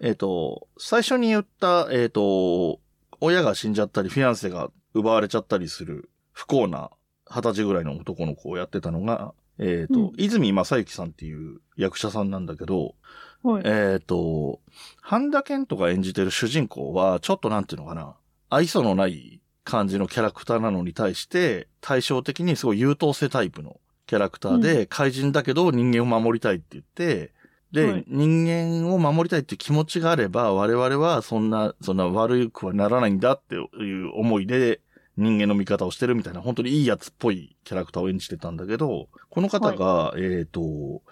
[0.03, 2.81] えっ、と、最初に言った、えっ、と、
[3.20, 6.90] 親が死んじゃったり、フィアンセが奪われちゃったりする不幸な
[7.27, 12.94] 二十歳ぐらいの男の子をやってたのが、えっ、と、うん泉正幸さんっていう役者さんなんだけど、
[13.42, 13.62] はい。
[13.64, 14.61] えっ、と、
[15.00, 18.16] 半田健人が演じてる主人公は、ちょっとなんていうのかな、
[18.50, 27.33] 愛想のない感じのキャラクターなのに対して、対照的にすごい優等生タイプのキャラクターで、怪人だけど人間を守りたいって言って、
[27.73, 34.81] で、はい人間を守りたいって気持ちがあれば、我々はそんな、そんな悪くはならないんだっていう思いで、
[35.17, 41.03] 人間の味方をしてるみたいな、本当にいいやつっぽいキャラクターを演じてたんだけど、この方が、えっ、と、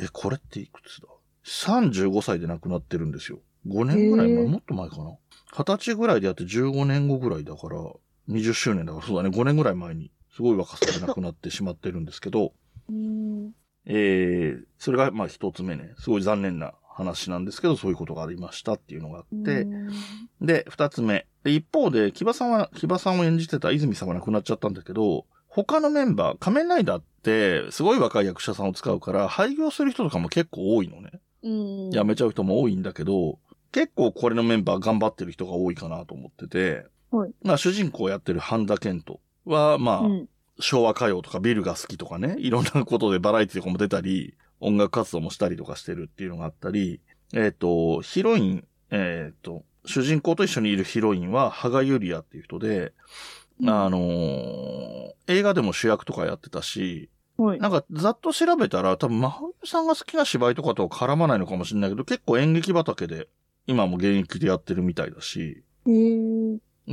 [0.00, 1.08] え、これっていくつだ
[1.44, 3.40] ?35 歳で亡くなってるんですよ。
[3.68, 5.16] 5年ぐらい前、もっと前かな
[5.52, 7.76] ？20歳ぐらいでやって15年後ぐらいだから、
[8.28, 12.52] 20周年だから、そうだね、5年ぐらい前に、すごい若さで亡くなってしまってるんですけど、
[13.86, 19.66] えー、それがまあ一つ目ね、すごい残念な話なんですけど、そういうことがありましたっていうのがあって、
[20.40, 21.26] で、二つ目。
[21.44, 31.10] で一方で、木場さんは、木場さんを演じてた泉さんが亡くなっちゃったんだけど、他のメンバー、仮面ライダーって、すごい若い役者さんを使うから、廃業する人とかも結構多いのね。
[31.42, 31.90] うん。
[31.90, 33.38] 辞めちゃう人も多いんだけど、
[33.72, 40.28] 結構これのメンバー頑張ってる人が多いかなと思ってて、はいまあ主人公をやってる半田健人は、まあ、うん。
[40.62, 47.00] 昭和歌謡とかビルが好きとかね、いろんなことでバラエティとかも出たり、音楽活動もしたりとかしてるっていうのがあったり、
[47.32, 52.92] えっ、と、ヒロイン、えっ、と、主人公と一緒にいるヒロインは、羽賀ゆりやっていう人で、
[53.64, 57.58] あのー映画でも主役とかやってたし、はい。
[57.60, 63.28] なんかざっと調べたら、多分真冬さんが好きな芝居とかとは絡まないのかもしれないけど、結構演劇畑で、
[63.66, 65.62] 今も現役でやってるみたいだし、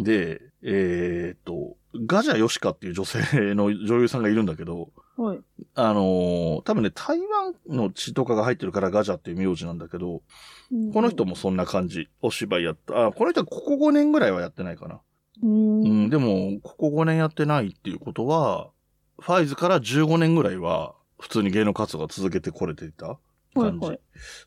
[0.03, 3.19] で、えっ、と、ガジャヨシカっていう女性
[3.55, 5.39] の女優さんがいるんだけど、はい。
[5.73, 10.21] あのー多分ね、台湾の血とかが入ってるからガジャっていう名字なんだけど、
[10.93, 13.07] この人もそんな感じ、お芝居やった。
[13.07, 15.01] あ、この人はここ5年ぐらいはやってないかな。
[15.41, 15.81] うん。
[15.81, 18.69] う、うんでも、ここ5年やってないっていうことは、
[19.19, 23.17] ファイズから15年ぐらいは、普通に芸能活動が続けてこれていたは
[23.55, 23.87] い感じ。
[23.87, 23.99] はい。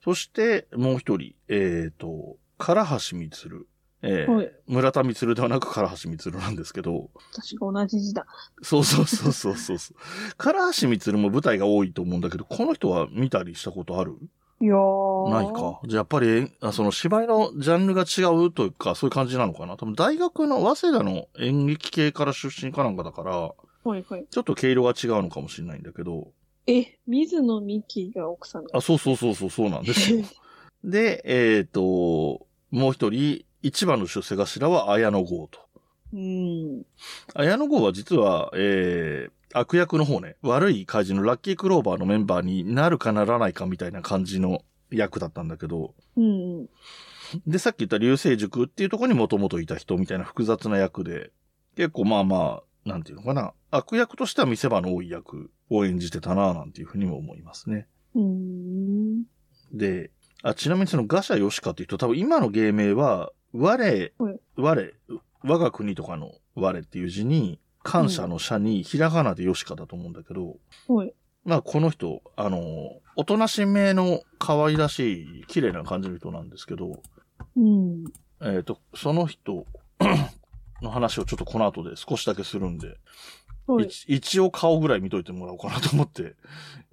[0.05, 3.67] そして、もう一人、えっ、と、唐橋光。
[4.03, 4.53] えーはい。
[4.67, 8.27] 村田光ではなく唐橋光なんですけど、私が同じ字だ。
[8.63, 9.97] そうそうそうそうそうそう。
[10.39, 14.17] 唐橋光も舞台が多いと思うんだけど、この人は見たりしたことある？
[14.63, 15.31] いやー。
[15.31, 15.81] ないか？
[15.87, 19.77] じゃあやっぱり、あその芝居のジャンルが違うというか、そういう感じなのかな？
[19.77, 23.37] 多分大学の早稲田の演劇系から出身かなんかだから、
[23.83, 24.27] はいはい。
[24.31, 26.33] ちょっと毛色が違うのかもしれないんだけど、
[26.67, 28.71] え、水野美紀が奥さんだ。
[28.75, 30.25] あ、そうそうそうそう、そうなんですよ。
[30.85, 35.61] で、えっ、と、もう一人、一番の出世頭は綾野剛と。
[36.13, 36.83] うん。
[37.35, 46.67] 綾野剛は実は、えー、悪役の方ね、悪い怪人のラッキークローバーのメンバーになるかならないかみたいな感じの役だったんだけど、うん。
[47.47, 51.31] で、さっき言った流星塾っていうところにもともといた人みたいな複雑な役で、
[51.77, 57.87] 結構まあまあ、なんていうのかな、悪役としては見せ場の多い役を演じてたななんていうふうにも思いますね。
[58.15, 59.23] うん。
[59.73, 60.11] で、
[60.43, 64.13] あ、ちなみにそのガシャヨシカっていうと多分今の芸名は、我、はい
[64.57, 64.95] 我、
[65.43, 70.57] 我が国とかの我っていう字に、感謝の社にひらがなでヨシカだと思うんだけど、
[70.89, 71.15] はい。
[71.45, 77.03] まあこの人、あの、おとなしめの可愛らしい、綺麗な感じの人なんですけど、
[77.57, 78.05] うん。
[78.43, 79.67] えっ、と、その人
[80.83, 82.99] の話をちょっとこの後で少しだけするんで、
[84.07, 86.37] 一応顔ぐらい見といてもらおうかなと思って、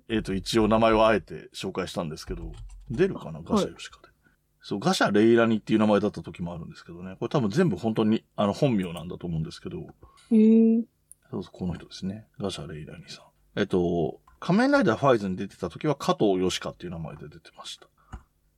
[0.09, 2.53] えっ、と、一応名前をあえて紹介したんですけど、
[2.89, 3.41] 出るかな？
[3.41, 4.06] ガシャヨシカで。
[4.67, 7.15] そう、ガシャレイラニっていう名前だった時もあるんですけどね。
[7.21, 10.81] これ多分全部本当に、あの、本名なんだと思うんですけど、へえ。
[11.31, 12.27] そうそう、この人ですね。
[12.37, 13.59] ガシャレイラニさん。
[13.61, 17.87] えっと、仮面ライダーファイズに出てた時は加藤ヨシカっていう名前で出てました。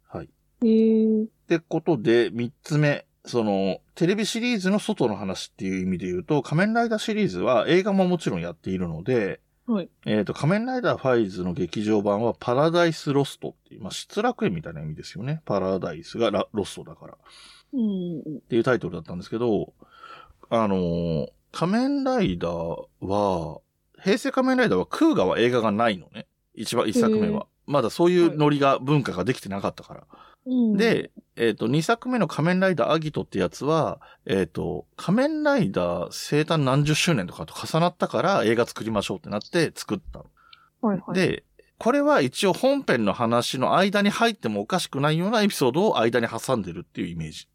[0.07, 0.29] はい。
[0.65, 1.23] へえ。
[1.25, 3.05] ってことで、三つ目。
[3.25, 9.89] その、テレビシリーズの外の話っていう意味で言うと、仮面ライダーシリーズは映画ももちろんやっているので、はい。
[10.05, 15.41] えっ、と、仮面ライダーファイズの劇場版は Paradise Lost っていう、まあ、失楽園みたいな意味ですよね。
[15.45, 17.17] paradise がラ lost だから。
[17.73, 18.19] うん。
[18.19, 19.73] っていうタイトルだったんですけど、
[20.49, 23.59] あのー仮面ライダーは、
[24.01, 26.27] 平成仮面ライダーはクウガは映画がないのね。
[26.53, 27.47] 一番、一作目へは。
[27.65, 30.03] まだそういうノリが、文化ができてなかったから。
[30.45, 30.77] うん。
[30.77, 40.25] で、えっ、と、2作目の仮面ライダーアギトってやつは、えっ、と、仮面ライダー生誕何十周年とかと重なったから映画作りましょうってなって作ったの。
[40.81, 41.43] はいはい。、で、
[41.77, 47.47] これは一応本編の話の間に入ってもおかしくないようなエピソードを間に挟んでるっていうイメージ。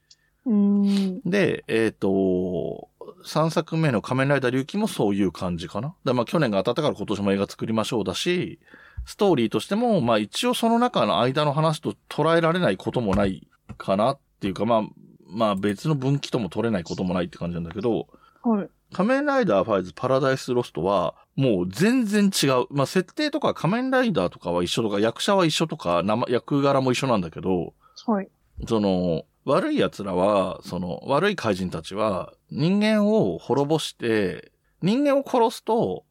[0.46, 1.20] うん。
[1.22, 2.88] で、えっ、と、
[3.24, 5.94] 3作目の仮面ライダー龍騎もそういう感じかな。
[6.04, 8.60] だまあ去年が当たったから今年も映画作りましょうだし、
[9.06, 14.82] ストーリーとしても、まあ一応その中の間の話と捉えられないこともないかなっていうか、まあ、
[15.26, 18.08] まあ別の分岐とも取れないこともないって感じなんだけど、
[18.42, 18.68] はい。
[18.92, 22.66] 仮面ライダーファイズパラダイスロストは、もう全然違う。
[22.70, 27.74] まあ設定とか仮面ライダーとかは一緒とか、役者は一緒とか、生役柄も一緒なんだけど、
[28.06, 28.28] はい。
[28.66, 36.04] その、悪い奴らは、その、悪い怪人たちは、人間を滅ぼして、人間を殺すと、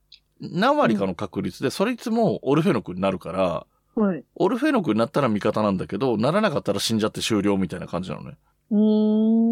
[0.52, 4.24] 何割かの確率で、それいつもオルフェノクになるから、はい。
[4.36, 8.38] オルフェノクになったら味方なんだけど、ならなかったら死んじゃって終了みたいな感じなのね。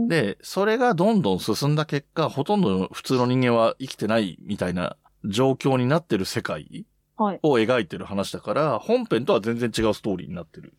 [0.07, 6.85] で、それがどんどん進んだ結果、ほとんどの普通の人間は生きてないみたいな状況になってる世界
[7.17, 7.39] はい。
[7.43, 10.73] を描いてる話だから、本編とは全然違うストーリーになってる。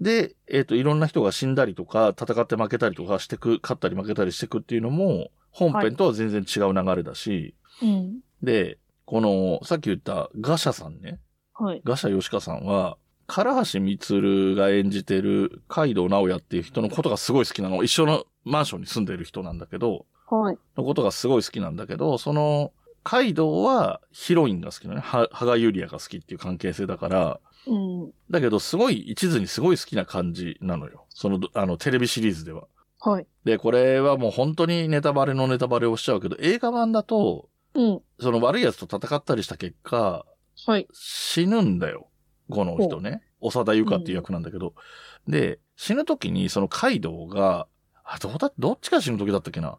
[0.00, 8.20] で、えっ、と、いろんな人が死んだりとか、戦って負けたりとかしてく、勝ったり負けたりしてくっていうのも、本編とは全然違う流れだし、うん。
[8.42, 11.20] で、この、さっき言ったガシャさんね。
[11.54, 11.82] はい。
[11.84, 17.82] ガシャ吉川さんは、唐橋光が演じてるカイドウ直也っていう人のことがすごい好きなの。
[17.82, 20.58] 一緒のマンションに住んでる人なんだけど、はい。
[20.76, 22.72] のことがすごい好きなんだけど、その、
[23.04, 25.00] カイドウはヒロインが好きなのね。
[25.02, 28.12] は、羽賀ユリアが好きっていう関係性だから、うん。
[28.30, 31.04] だけどすごい一途にすごい好きな感じなのよ。
[31.10, 32.64] その、あの、テレビシリーズでは。
[33.00, 33.26] はい。
[33.44, 38.02] で、これはもう本当にネタバレのネタバレをしちゃうけど、映画版だと、うん。
[38.18, 40.24] その悪い奴と戦ったりした結果、
[40.66, 40.88] はい。
[40.92, 42.08] 死ぬんだよ。
[42.50, 43.22] この人ね。
[43.40, 44.74] 長田由香っていう役なんだけど。
[45.28, 47.68] で、死ぬ時にそのカイドウが、
[48.04, 49.78] あ、どうだ、どっちが死ぬ時だったっけな。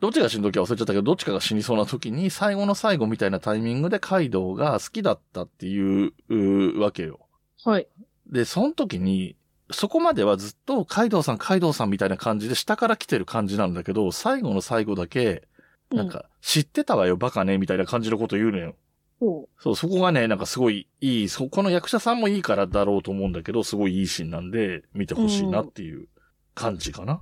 [0.00, 7.20] どっちが死ぬ時は忘れちゃったけど、どっちかが死にそうな時に、最後の最後みたいなタイミングでカイドウが好きだったっていう、うわけよ。
[7.64, 7.88] はい。
[8.26, 9.36] で、その時に、
[9.70, 15.47] そこまではずっとカイドウさん、カイドウさんみたいな感じで下から来てる感じなんだけど、最後の最後だけ、
[15.90, 18.76] なんか、知ってたわよ、バカね、みたいな感じのこと言うのよ。
[19.20, 26.06] ほそう、そこがね、なんかすごいいい、そこの役者さんもいいからだろうと思うんだけど、すごいいいシーンなんで、見てほしいなっていう
[26.54, 27.20] 感じかな。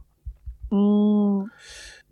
[0.70, 0.76] う。
[0.76, 1.46] ん。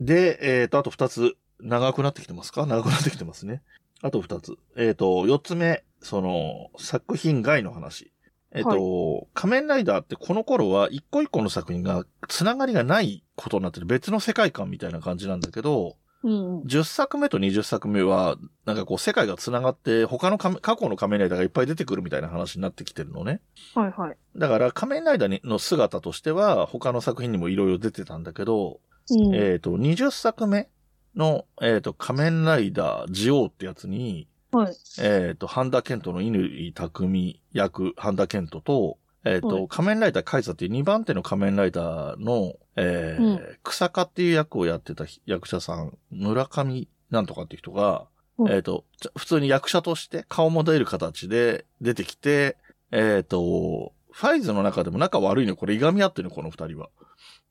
[0.01, 2.67] で、えっ、と、あと二つ、長くなってきてますか？
[2.67, 3.63] 長くなってきてますね。
[4.03, 4.57] あと二つ。
[4.77, 8.11] えっ、と、四つ目、その、作品外の話。
[8.53, 16.61] えっ、と、仮面ライダーってこの頃は一個一個の作品がつながりがないことになってる別の世界観みたいな感じなんだけど、うん。
[16.63, 23.41] 10作目と20作目は、なんかこう世界が繋がって他の過去の仮面ライダーがいっぱい出てくるみたいな話になってきてるのね。
[23.75, 24.17] はいはい。
[24.35, 29.35] だから仮面ライダーにの姿としては他の作品にもいろいろ出てたんだけど、うん。
[29.35, 30.71] えっ、と、20作目
[31.15, 34.75] の、えっ、と、仮面ライダージオウってやつに、はい。
[35.01, 39.69] えっ、と、ハンダケントの乾匠役、ハンダケントと、えっ、と、はい。
[39.69, 43.41] 仮面ライダーカイザっていう2番手の仮面ライダーの、えーうん。
[43.63, 48.07] 草加っていう役をやってた役者さん、村上なんとかっていう人が、
[48.39, 48.53] うん。
[48.53, 52.57] えっ、と、ちょ普通に役者として顔も出る形で出てきて、
[52.93, 56.89] えっ、と、ファイズの中でも仲悪いの、これいがみ合ってるの、この二人は。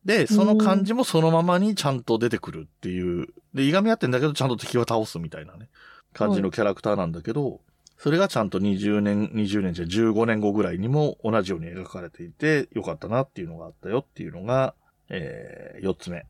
[0.05, 3.27] で、その感じもそのままにちゃんと出てくるっていう。
[3.53, 5.69] で、いがみ合ってんだけど、ちゃんと敵は倒すみたいなね、
[6.13, 7.61] 感じのキャラクターなんだけど、
[7.97, 14.73] それがちゃんと20年、20年じゃ15年後ぐらいにも同じように描かれていて、よかったなっていうのがあったよっていうのが、
[15.09, 16.25] えー、4つ目。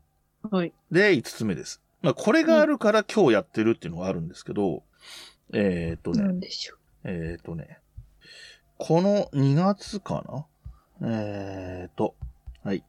[0.50, 0.72] はい。
[0.90, 1.80] で、5つ目です。
[2.02, 4.82] まあ、これがあるから今日やってるっていうのがあるんですけど、
[5.52, 7.78] えーっとね、なんでしょえーっとね、
[8.78, 10.46] この2月か
[11.00, 11.08] な？
[11.08, 12.14] えーっと、
[12.62, 12.84] はい。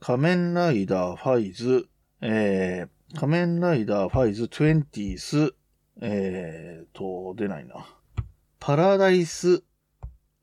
[0.00, 1.88] 仮面ライダーファイズ、
[2.20, 5.54] えー、仮面ライダーファイズ 20th、
[6.00, 7.86] えーっと、出ないな。
[8.60, 9.62] パラダイス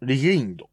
[0.02, 0.70] リゲインド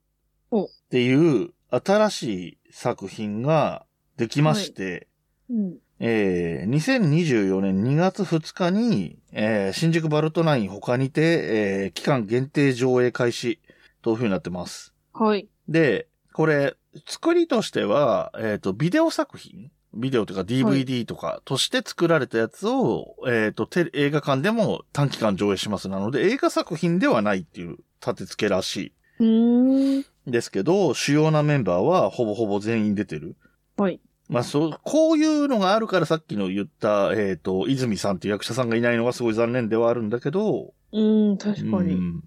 [0.51, 3.85] おっていう新しい作品が
[4.17, 5.09] できまして、
[5.49, 5.55] う。
[5.55, 5.77] うん。
[6.03, 13.61] えー2024年2月2日に、えー新宿バルトナイン他にて、えー期間限定上映開始
[14.03, 14.95] という風になってます。
[15.13, 15.49] はい。
[15.69, 16.75] で、これ、
[17.07, 30.01] 作りとしては、えっ、と、ビデオ作品ビデオとか DVD とかとして作られたやつを、えっ、と、テレ映画館でも短期間上映しますなので、映画作品ではないっていう立て付けらしうーん。
[30.01, 30.05] い。
[30.27, 33.37] ですけど、主要なメンバーはほぼほぼ全員出てる。
[33.77, 34.01] はい。
[34.29, 41.95] まあ、そう、こういうのがあるからさっきの言った、えっ、と、泉さんっていう役者さんがいないのがすごい残念ではあるんだけど、うーん、確かに。
[41.95, 42.25] うん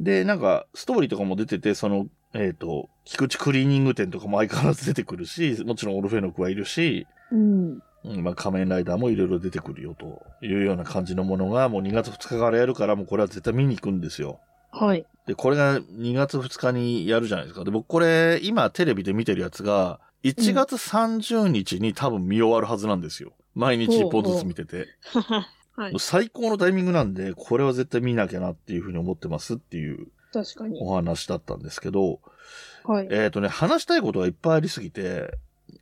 [0.00, 7.82] で、なんか、ストーリーとかも出てて、その、えっ、と、菊池クリーニング店とかも相変わらず出てくるし、もちろんオルフェノクはいるし、うん。
[8.04, 14.40] うん、まあ仮面ライダーもいろいろ出てくるよというような感じのものが、もう2月2日からやるから、もうこれは絶対見に行くんですよ。
[14.70, 15.04] はい。
[15.26, 17.64] で、これが2月2日にやるじゃないですか。
[17.64, 23.32] で、僕これ、今テレビで見てるやつが、1月30日に多分見終わるはずなんですよ。
[23.54, 24.86] 毎日1本ずつ見てて。
[25.76, 25.94] はい。
[25.98, 30.78] 最高のタイミングなんで、これは絶対見なきゃなっていうふうに思ってますっていう確かに。
[30.80, 32.20] お話だったんですけど、
[32.84, 33.08] はい。
[33.10, 35.38] えっ、とね、話したいことがいっぱいありすぎて、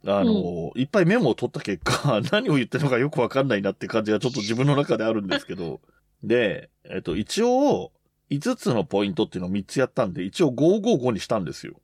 [0.06, 5.80] あの、いっぱいメモを取った結果、 何を言ってるのかよくわかんないなって感じがちょっと自分の中であるんですけど、
[6.22, 7.92] で、えっ、と、一応、
[8.30, 11.80] 5つのポイントっていうのを3つやったんで、一応555にしたんですよ。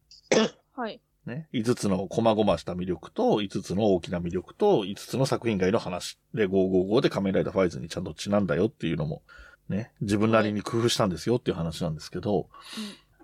[0.74, 1.00] はい。
[1.26, 1.48] ね。
[1.52, 6.18] 5つの細々した魅力と、5つの大きな魅力と、5つの作品外の話。
[6.34, 9.22] で、555で仮面ライダーファイズにちゃんとちなんだよっていうのも、
[9.68, 9.92] ね。
[10.00, 12.48] 自分なりに工夫したんですよっていう話なんですけど、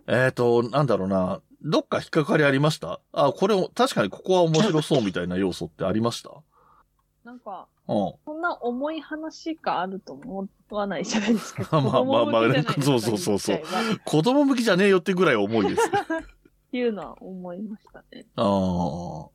[0.07, 1.41] えっ、と、なんだろうな。
[1.63, 3.01] どっか引っかかりありました？
[3.13, 6.31] あ、これ、確かにここは面白そうみたいな要素ってありました？
[7.25, 8.13] なんか、うん。
[8.25, 11.69] そんな重い話があると思わないじゃないですか。
[11.83, 12.43] まあまあまあ
[12.83, 13.61] そうそうそうそう
[14.07, 15.91] 子供向きじゃねえよってぐらい重いです。
[16.71, 18.25] ていうのは思いましたね。
[18.37, 19.29] ああ。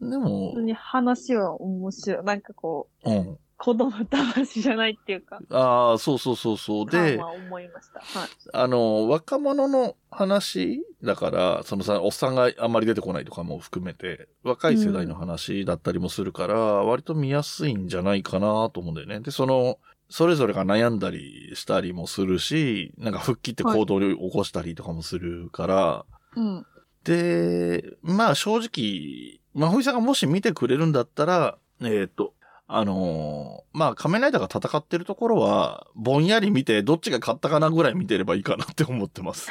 [0.00, 2.24] でも普通、に話は面白い。
[2.24, 3.38] なんかこう、うん。
[3.62, 5.38] 子供騙しじゃないっていうか。
[5.50, 6.86] ああ、そうそうそうそう。
[6.86, 8.00] で、まあまあ思いました。
[8.00, 8.28] はい。
[8.52, 19.20] あの、若者の話だから、そのさ、おっさんがあんまり出てこないとかも含めて、若い世代の話だったりもするから、割と見やすいんじゃないかなと思うんだよね。
[19.20, 26.04] で、その、それぞれが悩んだりしたりもするし、なんか復帰って行動を起こしたりとかもするから、
[26.34, 26.66] うん。
[27.04, 32.34] で、まあ正直、まふいさんがもし見てくれるんだったら、えっ、と、
[32.76, 39.50] あのーまあ仮面ライダーが戦ってるところは、ぼんやり見て、どっちが勝ったかなぐらい見てればいいかなって思ってます。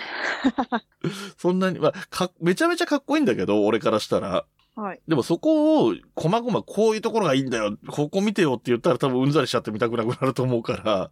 [1.37, 4.45] そんなに、まあ、か、めちゃめちゃかっこいいんだけど、俺からしたら。
[4.75, 5.01] はい。
[5.07, 11.09] でもそこを、こまごまこういうところがいいんだよ、ここ見てよって言ったら多分うんざりしちゃって見たくなくなると思うから、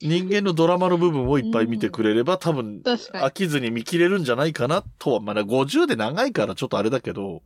[0.00, 7.42] 人間のドラマの部分をいっぱい見てくれれば、多分飽きずに見切れるんじゃないかなとは、まだ50で長いからちょっとあれだけど、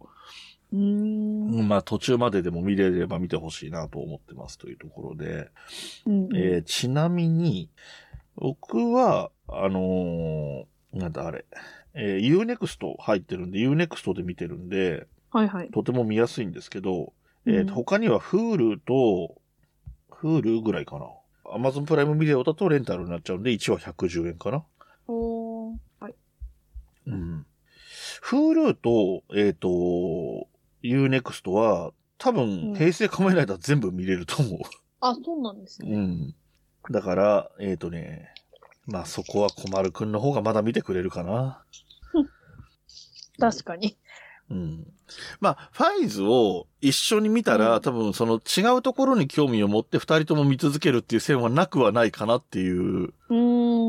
[0.75, 1.68] うーん。
[1.68, 5.51] まあ途中まででも見れれば見てほしいなと思ってますというところで、
[6.05, 7.70] うんうんえーちなみに、
[8.37, 11.45] 僕は、あのーなんだあれ、
[11.95, 15.70] えー、Unext 入ってるんで、Unext で見てるんで、はいはい。
[15.70, 17.12] とても見やすいんですけど、
[17.47, 19.37] えーとうん他には Hulu と、
[20.11, 21.07] Hulu ぐらいかな。
[21.45, 24.64] Amazon プライムビデオだとレンタルになっちゃうんで、1話110円かな。
[25.07, 25.77] おー。
[26.01, 26.14] はい。
[27.07, 27.47] うん。
[28.22, 30.49] Hulu と、えっ、と、
[30.85, 34.61] Unext は、多う分、ん平成仮面ライダー全部見れると思
[35.01, 35.87] あ、そうなんですう。
[35.87, 35.95] ね。
[35.97, 36.35] うん。
[36.91, 38.32] だから、えっ、とね、
[38.87, 41.64] まあそこは小丸くんの方がまだ見てくれるかな。
[43.39, 43.97] 確かに。
[44.51, 44.87] うん。
[45.41, 53.12] まあ、ファイズを一緒に見たら、うん多分その違うところに興味を持って二人とも見続けるっていう線はなくはないかなっていう。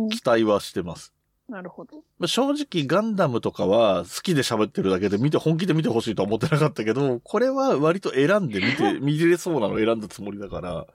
[0.09, 1.13] 期待はしてます。
[1.47, 1.97] なるほど。
[2.17, 10.87] まあ正直ガンダムとかは好きで喋ってるだけで見て、本気で見てほしいとは思ってなかったけど、これは割と選んで見て、 見れそうなのを選んだつもりだから、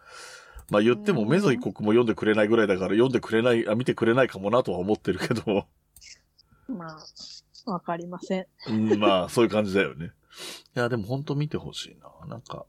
[0.70, 5.66] まあ言ってもうんメゾ一国も読んでくれないぐらいだから読んでくれない、あ、見てくれないかもなとは思ってるけど、
[6.68, 8.46] まあ、わかりません。
[8.68, 10.12] うん、まあそういう感じだよね。
[10.76, 12.28] いや、でも本当見てほしいな。
[12.28, 12.66] なんか。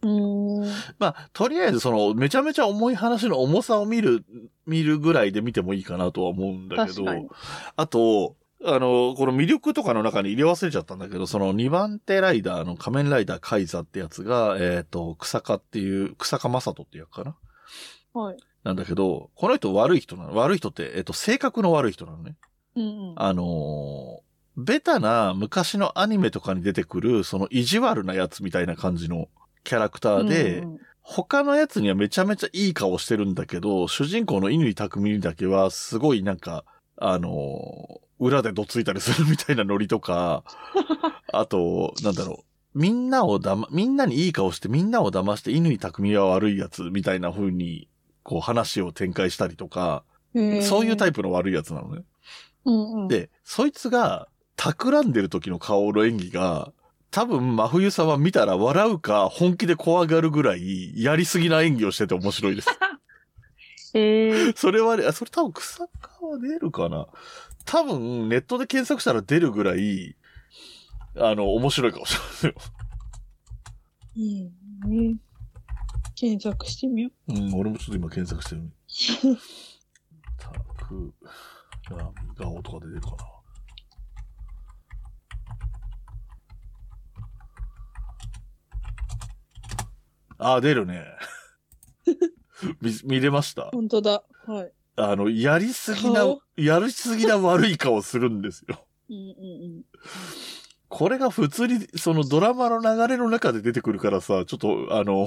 [0.99, 4.26] まあ、とりあえずその、めちゃめちゃ重い話の重さを見る、
[4.66, 7.05] 見るぐらいで見てもいいかなとは思うんだけど
[7.76, 17.36] あと、あの、この魅力とかの中に入れ忘れちゃったんだけど、その2番手ライダーの仮面ライダーカイザってやつが、えっ、と、草加っていう、草加正人っていうかな？
[18.14, 18.38] はい。
[18.64, 20.36] なんだけど、この人悪い人なの。
[20.36, 22.36] 悪い人って、えっ、と、性格の悪い人なのね。
[22.76, 23.14] うんうん。
[23.16, 29.28] あのーベタな昔のアニメとかに出てくる、その意地悪なやつみたいな感じの
[29.64, 36.64] キャラクターで、うんうん他のやつにはめちゃめちゃいい顔してるんだけど、主人公の乾匠にだけはすごいなんか、
[36.95, 40.43] あのー裏でどついたりするみたいなノリとか、
[41.34, 42.45] あと、なんだろ
[42.76, 47.89] う、みんなをだま、みんなにいい顔してみんなを騙して乾匠は悪いやつみたいな風に、
[48.22, 50.04] こう話を展開したりとか、
[50.62, 52.04] そういうタイイプの悪いやつなのね。
[52.64, 52.72] プ。
[52.72, 53.08] うんうん。
[53.08, 54.28] で、そいつが、
[54.62, 56.72] 企んでる時の顔の演技が、
[57.09, 62.70] 多分、真冬さんは見たら笑うか、本気で怖がるぐらい、やりすぎな演技をしてて面白いです。
[63.95, 67.07] えー、それはね、あそれ多分草川出るかな
[67.66, 70.16] 多分、ネットで検索したら出るぐらい、
[71.18, 72.53] あの、面白いかもしれないですよ。
[74.16, 74.51] いい
[74.86, 75.18] ね。
[76.16, 79.38] 検索してみようん、俺もちょっと今検索してる。
[80.38, 80.51] た
[80.86, 81.14] く、
[81.89, 83.30] らみ顔とか出てるかな。
[90.44, 91.06] あ、出るね。
[92.82, 93.64] 見、見れました？
[93.64, 93.70] う。
[93.74, 94.24] 本当だ。
[94.48, 94.72] はい。
[94.96, 98.86] あの、やりすぎな顔、やりすぎな悪い顔するんですよ。
[99.10, 99.84] うんうん
[100.94, 105.26] これが普通に、そのドラマの流れの中で出てくるからさ、ちょっと、あの、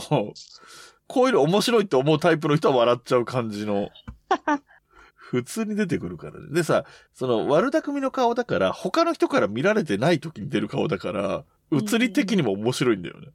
[1.07, 3.89] こういうの面白いって思うタイプの人は笑っちゃう感じの。
[5.17, 6.49] 普通に出てくるからね。
[6.53, 6.85] でさ、
[7.15, 13.29] その悪巧みの顔だから、他の人から見られてない時に出る顔だから、映り的にも面白いんだよね。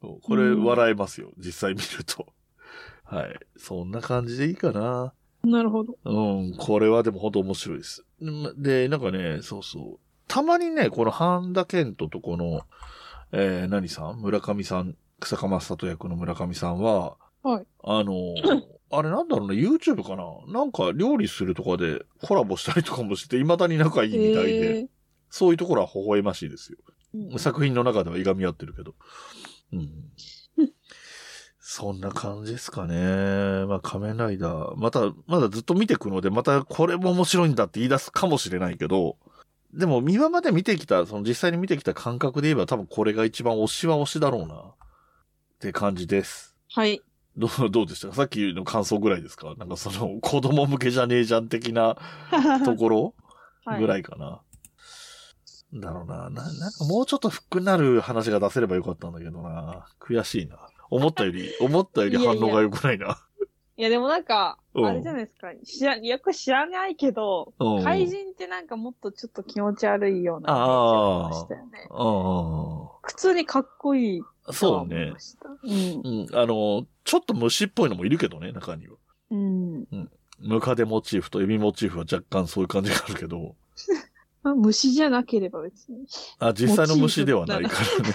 [0.00, 2.26] これうん笑えますよ、実際見ると。
[3.04, 3.38] はい。
[3.56, 5.12] そんな感じでいいかな。
[5.42, 5.50] うん。
[5.50, 5.96] なるほど。
[6.04, 8.04] うん、これはでも本当面白いです。
[8.56, 9.98] で、なんかね、そうそう。
[10.28, 12.60] たまにね、この半田健人とこの、
[13.32, 14.20] えー、何さん？
[14.20, 17.66] 村上さん、草間正人役の村上さんは、はい。
[17.82, 20.24] あのー あれなんだろうね、YouTube かな？
[20.60, 24.88] なんか料理するとかでコラボしたりとかもして、未だに仲いいみたいで、え
[25.28, 26.78] そういうところは微笑ましいですよ。
[27.14, 28.94] ー作品の中ではいがみ合ってるけど。
[29.72, 29.90] うん。
[31.60, 33.66] そんな感じですかね。
[33.66, 34.76] まあ、仮面ライダー。
[34.76, 39.16] また、まだずっと見てくので、またこれも面白いんだって言い出すかもしれないけど、
[39.74, 44.54] でも今まで見てきた、その実際に見てきた感覚で言えば多分これが一番推しは推しだろうな。
[44.54, 44.64] っ
[45.60, 46.56] て感じです。
[46.72, 47.02] はい。
[47.36, 48.08] どう、どうでした？
[48.08, 49.54] かさっきの感想ぐらいですか？
[49.58, 51.98] なんかその、子供向けじゃねえじゃん的な
[52.64, 53.14] ところ
[53.78, 54.00] ぐらい。
[54.00, 54.40] いかな。
[55.74, 56.30] だろうな。
[56.30, 59.86] な、なんかもうちょっとフックになる話が出せればよかったんだけどな。
[60.00, 60.56] 悔しいな。
[60.90, 63.18] 思ったより、 思ったより反応が良くないな。
[63.76, 65.48] いや、でもなんか、うんあれじゃないですか。
[65.64, 71.88] 知ら、よく知らないけど、うん怪人ってなんかもっとちょっと気持ち悪いようなイメージああありましたよね。
[71.90, 75.12] う普通にかっこいいそうね。
[75.62, 76.22] うん。
[76.22, 76.38] うん。
[76.38, 78.96] あの、ちょっと虫っぽいのもいるけどね、中には。
[79.30, 79.86] うん。
[80.40, 83.52] ムカデモチーフとエビモチーフは若干そういう感じがあるけど、まあ、
[84.54, 86.06] 虫じゃなければ別に。
[86.38, 87.70] あ、実際の虫ではないか
[88.02, 88.14] らね。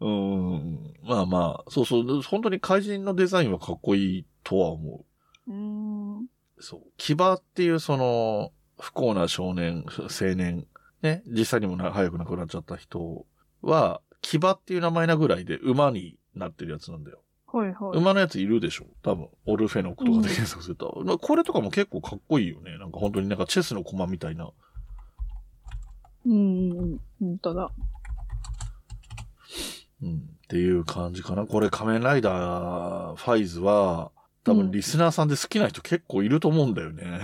[0.00, 0.94] うん。
[1.02, 5.04] まあまあ、そうそう、本当に怪人のデザインはかっこいいとは思
[5.46, 5.50] う。
[5.50, 6.26] うーん。
[6.58, 6.82] そう。
[6.96, 10.66] 牙っていうその、不幸な少年、青年、
[11.02, 13.26] ね、実際にもな早く亡くなっちゃった人
[13.62, 17.20] は、牙っていう名前なぐらいで馬になってるやつなんだよ。
[17.46, 17.98] はいはい。
[17.98, 18.86] 馬のやついるでしょ？
[19.02, 19.28] 多分。
[19.46, 21.02] オルフェノクとかで検索すると。
[21.04, 22.78] まあこれとかも結構かっこいいよね。
[22.78, 24.50] なんか本当になんかチェスの駒みたいな。
[26.26, 27.00] うんうんうん。
[27.20, 27.70] 本当だ。
[30.02, 30.16] うん。
[30.16, 31.46] っていう感じかな。
[31.46, 34.10] これ仮面ライダーファイズは、
[34.44, 37.20] 多分リスナーさんで好きな人結構いると思うんだよね。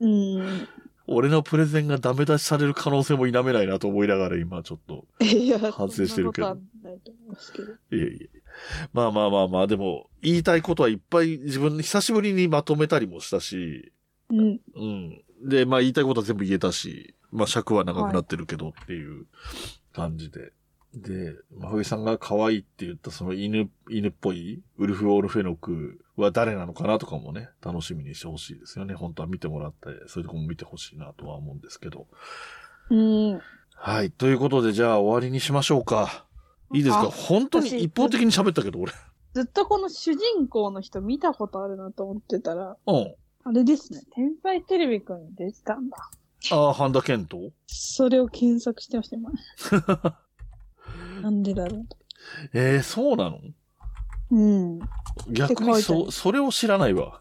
[0.00, 0.68] うん。
[1.08, 5.06] 俺のプレゼンがダメ出しされる可能性も否めないなと思いながら今ちょっと。
[5.24, 7.72] いや、反省してるけどそんなことはないと思いますけど。
[7.72, 8.30] いえいえ。
[8.92, 13.92] まあまあまあまあ、でも、言いたいことはいっぱい自分、久しぶりにまとめたりもしたし、
[14.30, 14.60] うん。
[14.74, 15.22] うん。
[15.48, 19.26] で、まあ言いたいことは全部言えたし、まあ尺は長くなってるけどっていう
[19.92, 20.52] 感じで。
[20.94, 28.94] で、まふいさんが可愛いって言ったその犬、犬っぽいウルフ・オルフェノクは誰なのかなとかもね、楽しみにしてほしいですよね。
[28.94, 32.06] 本当は見てもらって、そういうとこも見てほしいなとは思うんですけど。
[32.88, 33.40] うん。
[33.74, 34.10] はい。
[34.10, 36.24] ということで、じゃあ終わりにしましょうか。
[36.72, 37.02] いいですか？
[37.02, 38.92] あ本当に一方的に喋ったけど、俺。
[39.34, 43.14] ずっとこの主人公の人見たことあるなと思ってたら、うん。
[43.44, 44.00] あれですね。
[44.14, 45.98] 天才テレビくんに出てたんだ。
[46.52, 47.52] ああ、半田健人？
[47.66, 49.30] それを検索してました、今。
[51.22, 51.96] なんでだろうと。
[52.54, 53.38] ええー、そうなの？
[54.30, 54.78] うん。
[55.30, 57.20] 逆にって書いてあそ、るそれを知らないわ。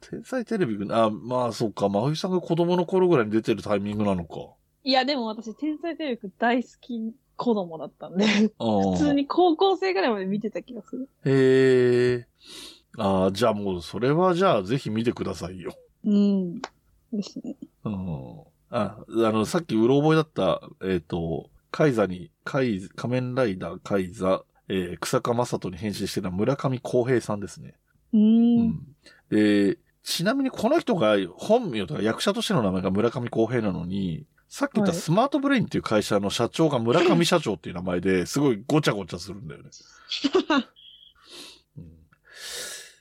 [0.00, 4.36] 天才テレビくん、あ、まあそっか、まふいさんが子供の頃ぐらいに出てるタイミングなのか。
[4.84, 8.52] いや、でも私、天才テレビくん大好き子供だったんで、普
[8.92, 9.14] 普通。
[9.14, 11.08] に高校生ぐらいまで見てた気がする。
[11.24, 12.26] へえ。
[12.98, 15.74] ああ、じゃあもう、それはじゃあぜひ見てくださいよ。
[16.04, 16.60] うん。
[17.12, 17.56] ですね。
[17.88, 18.40] うん。
[18.70, 27.74] あ、あの、さっきうろ覚えだった、えっ、と、カイザに、カイ、仮面ライダーカイザ、えー、草加正人に変身してた村上康平さんですね。
[28.12, 28.18] う。
[28.18, 28.86] うんん。
[29.30, 39.70] で、ちなみにこの人が本名とか役者としての名前が村上康平なのに、さっき言ったはいスマートブレインっていう会社の社長が村上社長っていう名前ですごいごちゃごちゃするんだよね。
[41.78, 41.90] うん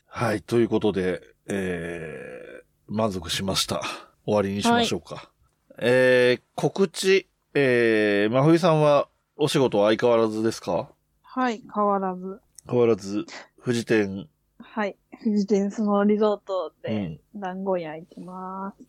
[0.07, 3.81] はい、ということで、えー、満足しました。
[4.25, 5.29] 終わりにしましょうか。
[5.77, 9.07] えー、告知、えー、真冬さんは
[9.37, 10.89] お仕事は相変わらずですか？
[11.23, 12.39] はい、変わらず。
[12.69, 13.25] 変わらず、
[13.63, 14.27] 富士店、
[14.59, 14.95] はい。
[15.23, 17.19] 富士天スノーリゾートうでん。
[17.35, 18.83] 団子焼いてます。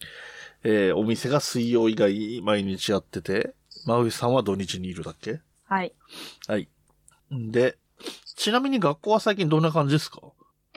[0.64, 5.40] えー、お店が水曜以外毎日やってて、真冬さんは土日にいるだっけ？
[5.64, 5.92] はい。
[6.46, 6.68] はい。
[7.34, 7.76] んで、
[8.36, 10.20] ちなみに学校は最近どんな感じですか？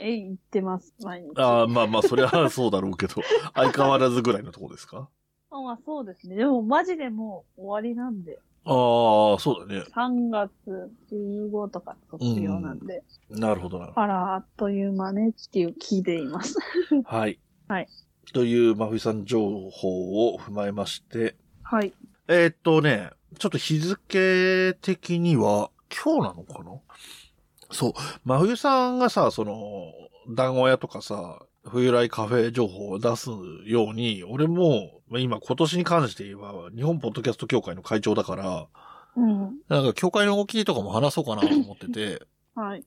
[0.02, 1.38] え、行ってます、毎日。
[1.40, 3.16] ああ、まあまあ、それはそうだろうけど、
[3.56, 5.10] 相変わらずぐらいのとこですか？
[5.52, 6.36] あまあそうですね。
[6.36, 8.40] でもマジでもう終わりなんで。
[8.66, 9.82] ああ、そうだね。
[9.96, 10.52] 3月
[11.12, 13.04] 15とか卒業なんで。
[13.30, 16.56] なるほどなるほあら、あっという間ねっていう気でいます。
[16.92, 17.02] ど。
[17.04, 17.40] はい。
[17.68, 17.88] はい。
[18.34, 21.94] という、真冬さん情報を踏まえまして、はい。
[22.28, 25.72] えーっとね、ちょっと日付的には、
[26.04, 26.80] 今日なのかな？
[27.72, 27.94] そう。
[28.26, 29.94] 真冬さんがさ、その、
[30.36, 33.30] 団子屋とかさ、冬来カフェ情報を出す
[33.66, 38.68] ように、俺も、まあ今今年に関して言えば、日本ポッドキャスト協会の会長だから、
[39.16, 39.40] うん。
[39.68, 42.24] なんか協会の動きとかも話そうかなと思ってて、
[42.56, 42.84] はい。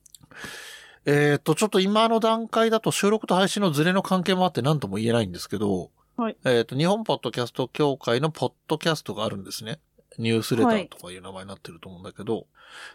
[1.05, 9.79] えーっと、ちょっと今の段階だと収録と配信のズレの関係もあって何とも言えないんですけど、はいえーっと、日本ポッドキャスト協会のポッドキャストがあるんですね。
[10.17, 12.45] ニュースレターとかいう名前になってると思うんだけど、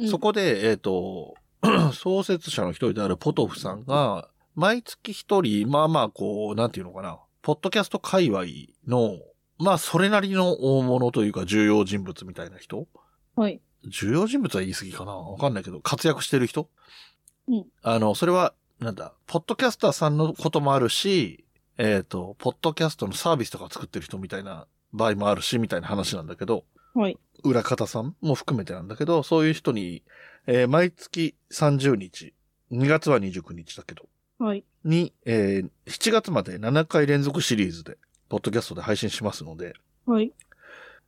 [0.08, 1.34] そこで、えっ、と、
[1.92, 8.44] 創設者の一人であるポトフさんが、毎月一人、まあまあ、こう、なんていうのかな、ポッドキャスト界隈
[8.86, 9.18] の、
[9.58, 12.86] まあ、それなりの大物というか重要人物みたいな人。
[13.36, 13.60] はい。
[13.86, 15.12] 重要人物は言い過ぎかな。
[15.12, 16.68] わかんないけど、活躍してる人。
[17.48, 17.66] うん。
[17.82, 21.44] あの、それは、なんだ、ポッドキャスターさんのこともあるし、
[21.78, 27.18] えっ、と、ポッドキャストのサービスとか作ってる人みたいな場合もあるし、みたいな話なんだけど、はい。
[27.44, 30.02] 裏方さんも含めてなんだけど、そういう人に、
[30.46, 32.34] えー毎月30日
[32.72, 34.06] 2月は29日だけど、
[34.38, 34.64] はい。
[34.84, 39.74] に、えー7月まで7回連続シリーズで、ポッドキャストで配信しますので、
[40.06, 40.32] はい。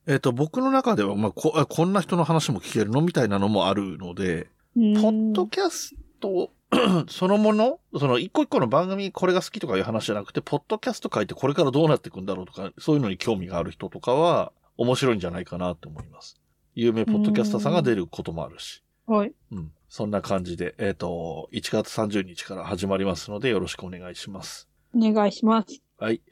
[0.07, 6.51] えっ、と、僕の中では、まあこ、あこんな人の話も聞けるのみたいなのもあるので、ポポッドキャスト
[7.09, 16.41] そのもの、その一個一個の番組これが好きとかいう話じゃなくて、ポッドキャスト書いてこれからどうなっていくんだろうとか、そういうのに興味がある人とかは面白いんじゃないかなと思います。
[16.74, 18.83] 有名ポッドキャスターさんが出ることもあるし。
[19.05, 19.33] はい。
[19.53, 19.72] うん。
[19.91, 24.70] そんな感じで、えっ、と、1月30日から始まりますのでよろしくお願いします。
[24.97, 25.83] お願いします。
[25.99, 26.22] はい。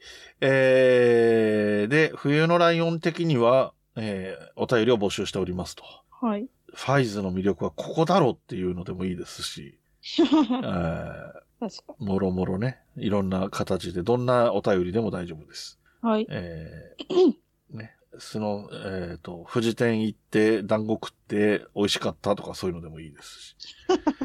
[0.41, 5.83] えー、で、冬のライオン的には、えー、お便りを募集しておりますと。
[6.09, 6.47] はい。
[6.73, 9.77] ファイズの魅力はここだろうっていうのでもいいですし、
[10.17, 15.79] えー、確かもろもろね、いろんな形で、どんなお便りでも大丈夫です。
[16.01, 16.09] に。
[16.09, 16.27] はい。
[16.31, 17.35] えー、
[17.77, 23.75] ね、その、えっ、と、富士店行って、団子食って美味しかったとかそういうのでもいいですし。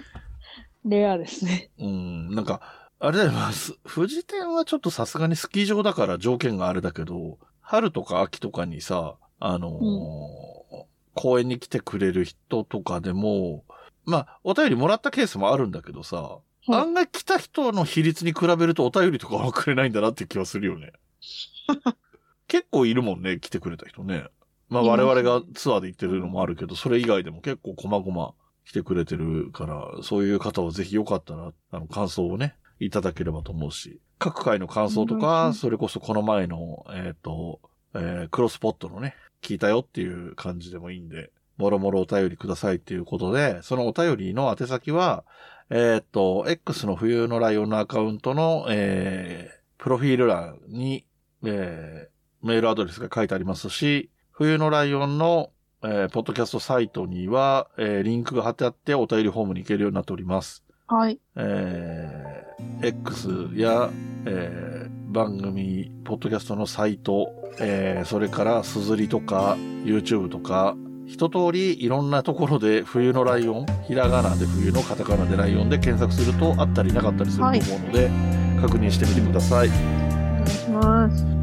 [0.84, 1.70] レアですね。
[1.78, 3.32] うん、なんか、あれだよ
[3.86, 13.64] 富士店はちょっとさすがにスキー場だから条件があれだけど、春とか秋とかにさ、あのー公園に来てくれる人とかでも、
[14.04, 20.92] まあ、お便りもらったケースもあるんだけどさ、はい案外来た人の比率に比べるとお便りとかはくれないんだなって気はするよね。
[22.48, 24.26] 結構いるもんね、来てくれた人ね。
[24.68, 28.34] まあ我々がツアーで行ってるのもあるけど、それ以外でも結構細々
[28.64, 37.60] 来てくれてるから、そういう方はぜひよかったら、あの、感想をね、いただければと思うし、各回の感想とか、それこそこの前の、えっ、と、
[37.94, 45.24] えークロスポットのね、聞いたよっていう感じでもいいんで、もろもろお便りくださいっていうことで、そのお便りの宛先は、
[45.70, 51.04] えっ、と、X の冬のライオンのアカウントの、えープロフィール欄に、
[51.44, 52.13] えー
[52.44, 55.50] メールアドレスが書いてありますし、冬のライオンの、
[55.82, 60.62] えーポッドキャストサイトには、えーリンクが貼ってあってお便りフォームに行けるようになっております。
[60.86, 61.18] はい。
[61.36, 63.90] えー X や、
[64.26, 67.30] えー番組、ポッドキャストのサイト、
[67.60, 70.76] えーそれからすずりとか YouTube とか、
[71.06, 78.10] 一通りいろんなところで冬のライオン、ひらがなで冬のカタカナでライオンで検索するとあったりなかったりすると思うので、
[78.60, 79.68] 確認してみてください。
[79.68, 81.33] お願いします。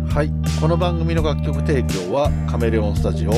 [0.62, 0.68] はい。
[0.68, 3.32] この番組の楽曲提供はカメレオンスタジオ。
[3.32, 3.38] は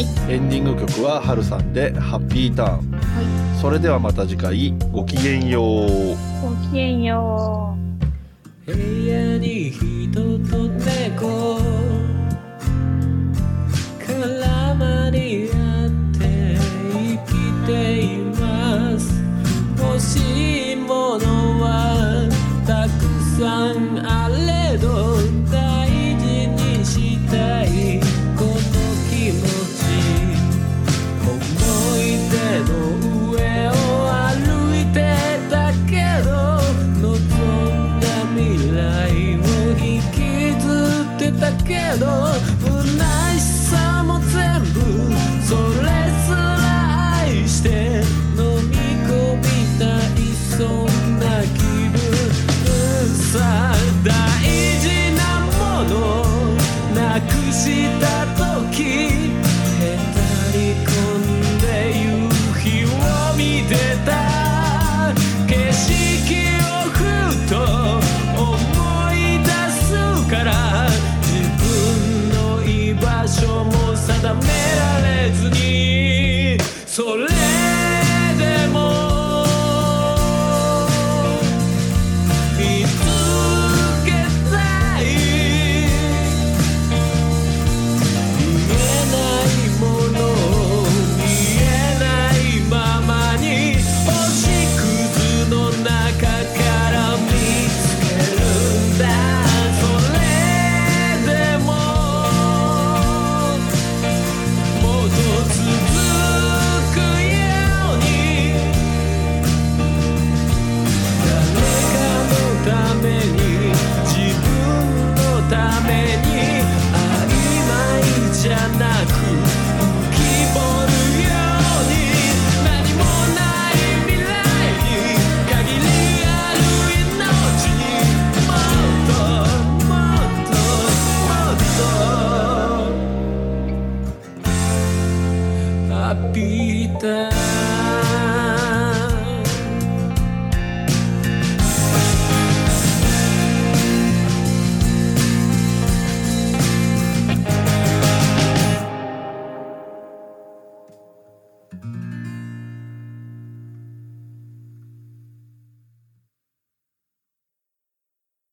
[0.00, 0.04] い。
[0.28, 2.90] エンディング曲はハルさんでハッピーターン。
[2.90, 5.86] はそれではまた次回ごきげんよう。
[5.86, 6.16] い。
[6.42, 7.76] ごきげんよ
[8.66, 8.72] う。
[8.72, 10.12] 部屋に人
[10.50, 11.58] と猫
[14.00, 16.56] 絡まり合って
[16.92, 19.22] 生きています
[19.78, 22.26] 欲しいものは
[22.66, 23.04] たく
[23.38, 25.73] さんあれど大事にし
[27.34, 27.66] たい
[28.36, 28.54] この
[29.10, 29.42] 気持
[29.74, 29.82] ち。
[31.26, 31.36] 思
[31.98, 32.34] い出
[32.70, 32.72] の
[33.32, 33.34] 上
[33.68, 33.72] を
[34.12, 34.96] 歩いて
[35.50, 35.52] た
[35.90, 35.98] け
[41.98, 42.04] ど